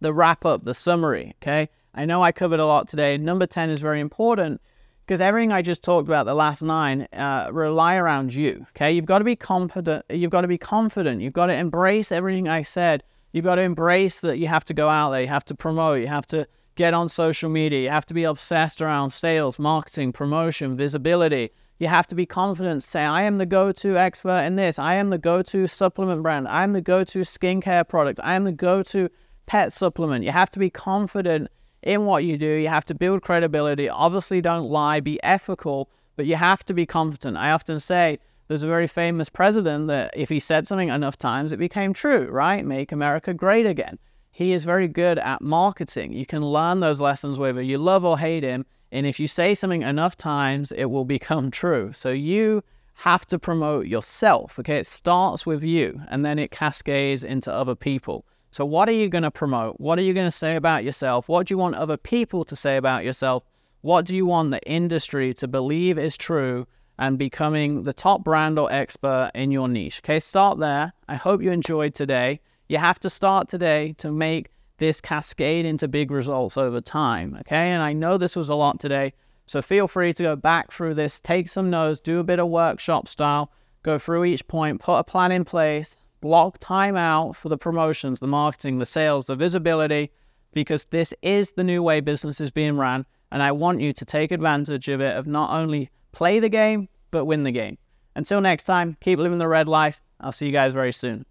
the 0.00 0.14
wrap 0.14 0.44
up, 0.44 0.62
the 0.62 0.74
summary, 0.74 1.34
okay? 1.42 1.68
I 1.94 2.04
know 2.04 2.22
I 2.22 2.30
covered 2.30 2.60
a 2.60 2.66
lot 2.66 2.86
today. 2.86 3.18
Number 3.18 3.46
10 3.46 3.70
is 3.70 3.80
very 3.80 4.00
important 4.00 4.60
because 5.04 5.20
everything 5.20 5.52
I 5.52 5.62
just 5.62 5.82
talked 5.82 6.06
about, 6.06 6.26
the 6.26 6.34
last 6.34 6.62
nine, 6.62 7.08
uh, 7.12 7.48
rely 7.50 7.96
around 7.96 8.32
you. 8.32 8.66
Okay, 8.70 8.92
you've 8.92 9.06
got 9.06 9.18
to 9.18 9.24
be 9.24 9.34
confident. 9.34 10.04
You've 10.10 10.30
got 10.30 10.42
to 10.42 10.48
be 10.48 10.58
confident. 10.58 11.22
You've 11.22 11.32
got 11.32 11.46
to 11.46 11.54
embrace 11.54 12.12
everything 12.12 12.46
I 12.46 12.62
said. 12.62 13.02
You've 13.32 13.44
got 13.44 13.56
to 13.56 13.62
embrace 13.62 14.20
that 14.20 14.38
you 14.38 14.46
have 14.46 14.64
to 14.66 14.74
go 14.74 14.88
out 14.88 15.10
there. 15.10 15.22
You 15.22 15.28
have 15.28 15.44
to 15.46 15.56
promote. 15.56 16.00
You 16.00 16.06
have 16.06 16.26
to 16.28 16.46
get 16.78 16.94
on 16.94 17.08
social 17.08 17.50
media. 17.50 17.80
You 17.80 17.90
have 17.90 18.06
to 18.06 18.14
be 18.14 18.22
obsessed 18.22 18.80
around 18.80 19.10
sales, 19.10 19.58
marketing, 19.58 20.12
promotion, 20.12 20.76
visibility. 20.76 21.50
You 21.80 21.88
have 21.88 22.06
to 22.06 22.14
be 22.14 22.24
confident. 22.24 22.84
Say, 22.84 23.02
I 23.02 23.22
am 23.22 23.38
the 23.38 23.46
go-to 23.46 23.98
expert 23.98 24.42
in 24.44 24.54
this. 24.54 24.78
I 24.78 24.94
am 24.94 25.10
the 25.10 25.18
go-to 25.18 25.66
supplement 25.66 26.22
brand. 26.22 26.46
I 26.46 26.62
am 26.62 26.74
the 26.74 26.80
go-to 26.80 27.18
skincare 27.20 27.86
product. 27.86 28.20
I 28.22 28.36
am 28.36 28.44
the 28.44 28.52
go-to 28.52 29.10
pet 29.46 29.72
supplement. 29.72 30.24
You 30.24 30.30
have 30.30 30.50
to 30.50 30.60
be 30.60 30.70
confident 30.70 31.50
in 31.82 32.04
what 32.04 32.22
you 32.22 32.38
do. 32.38 32.46
You 32.46 32.68
have 32.68 32.84
to 32.86 32.94
build 32.94 33.22
credibility. 33.22 33.88
Obviously, 33.88 34.40
don't 34.40 34.70
lie, 34.70 35.00
be 35.00 35.20
ethical, 35.24 35.90
but 36.14 36.26
you 36.26 36.36
have 36.36 36.64
to 36.66 36.74
be 36.74 36.86
confident. 36.86 37.36
I 37.36 37.50
often 37.50 37.80
say, 37.80 38.20
there's 38.46 38.62
a 38.62 38.68
very 38.68 38.86
famous 38.86 39.28
president 39.28 39.88
that 39.88 40.12
if 40.16 40.28
he 40.28 40.38
said 40.38 40.68
something 40.68 40.90
enough 40.90 41.18
times, 41.18 41.50
it 41.50 41.58
became 41.58 41.92
true, 41.92 42.28
right? 42.30 42.64
Make 42.64 42.92
America 42.92 43.34
great 43.34 43.66
again. 43.66 43.98
He 44.38 44.52
is 44.52 44.64
very 44.64 44.86
good 44.86 45.18
at 45.18 45.42
marketing. 45.42 46.12
You 46.12 46.24
can 46.24 46.46
learn 46.46 46.78
those 46.78 47.00
lessons 47.00 47.40
whether 47.40 47.60
you 47.60 47.76
love 47.76 48.04
or 48.04 48.16
hate 48.16 48.44
him. 48.44 48.64
And 48.92 49.04
if 49.04 49.18
you 49.18 49.26
say 49.26 49.52
something 49.52 49.82
enough 49.82 50.16
times, 50.16 50.70
it 50.70 50.84
will 50.84 51.04
become 51.16 51.50
true. 51.50 51.92
So 51.92 52.10
you 52.10 52.62
have 52.94 53.26
to 53.26 53.38
promote 53.40 53.88
yourself. 53.88 54.56
Okay. 54.60 54.76
It 54.76 54.86
starts 54.86 55.44
with 55.44 55.64
you 55.64 56.00
and 56.08 56.24
then 56.24 56.38
it 56.38 56.52
cascades 56.52 57.24
into 57.24 57.52
other 57.52 57.74
people. 57.74 58.24
So, 58.52 58.64
what 58.64 58.88
are 58.88 58.92
you 58.92 59.08
going 59.08 59.24
to 59.24 59.32
promote? 59.32 59.80
What 59.80 59.98
are 59.98 60.02
you 60.02 60.14
going 60.14 60.28
to 60.28 60.40
say 60.44 60.54
about 60.54 60.84
yourself? 60.84 61.28
What 61.28 61.48
do 61.48 61.54
you 61.54 61.58
want 61.58 61.74
other 61.74 61.96
people 61.96 62.44
to 62.44 62.54
say 62.54 62.76
about 62.76 63.04
yourself? 63.04 63.42
What 63.80 64.04
do 64.04 64.14
you 64.14 64.24
want 64.24 64.52
the 64.52 64.62
industry 64.62 65.34
to 65.34 65.48
believe 65.48 65.98
is 65.98 66.16
true 66.16 66.64
and 66.96 67.18
becoming 67.18 67.82
the 67.82 67.92
top 67.92 68.22
brand 68.22 68.56
or 68.56 68.72
expert 68.72 69.32
in 69.34 69.50
your 69.50 69.68
niche. 69.68 70.00
Okay, 70.04 70.20
start 70.20 70.58
there. 70.58 70.92
I 71.08 71.16
hope 71.16 71.42
you 71.42 71.50
enjoyed 71.50 71.94
today. 71.94 72.40
You 72.68 72.76
have 72.76 73.00
to 73.00 73.10
start 73.10 73.48
today 73.48 73.94
to 73.94 74.12
make 74.12 74.50
this 74.76 75.00
cascade 75.00 75.64
into 75.64 75.88
big 75.88 76.10
results 76.10 76.58
over 76.58 76.82
time. 76.82 77.36
Okay, 77.40 77.70
and 77.70 77.82
I 77.82 77.94
know 77.94 78.18
this 78.18 78.36
was 78.36 78.50
a 78.50 78.54
lot 78.54 78.78
today, 78.78 79.14
so 79.46 79.62
feel 79.62 79.88
free 79.88 80.12
to 80.12 80.22
go 80.22 80.36
back 80.36 80.70
through 80.70 80.94
this, 80.94 81.18
take 81.18 81.48
some 81.48 81.70
notes, 81.70 81.98
do 81.98 82.20
a 82.20 82.24
bit 82.24 82.38
of 82.38 82.48
workshop 82.48 83.08
style, 83.08 83.50
go 83.82 83.98
through 83.98 84.26
each 84.26 84.46
point, 84.48 84.80
put 84.80 84.98
a 84.98 85.04
plan 85.04 85.32
in 85.32 85.46
place, 85.46 85.96
block 86.20 86.58
time 86.58 86.94
out 86.94 87.34
for 87.34 87.48
the 87.48 87.56
promotions, 87.56 88.20
the 88.20 88.26
marketing, 88.26 88.78
the 88.78 88.86
sales, 88.86 89.26
the 89.26 89.36
visibility, 89.36 90.12
because 90.52 90.84
this 90.86 91.14
is 91.22 91.52
the 91.52 91.64
new 91.64 91.82
way 91.82 92.00
business 92.00 92.38
is 92.38 92.50
being 92.50 92.76
ran. 92.76 93.06
And 93.32 93.42
I 93.42 93.52
want 93.52 93.80
you 93.80 93.94
to 93.94 94.04
take 94.04 94.30
advantage 94.30 94.88
of 94.88 95.00
it, 95.00 95.16
of 95.16 95.26
not 95.26 95.50
only 95.50 95.90
play 96.12 96.38
the 96.38 96.48
game, 96.48 96.88
but 97.10 97.24
win 97.24 97.44
the 97.44 97.50
game. 97.50 97.78
Until 98.14 98.42
next 98.42 98.64
time, 98.64 98.96
keep 99.00 99.18
living 99.18 99.38
the 99.38 99.48
red 99.48 99.68
life. 99.68 100.02
I'll 100.20 100.32
see 100.32 100.46
you 100.46 100.52
guys 100.52 100.74
very 100.74 100.92
soon. 100.92 101.24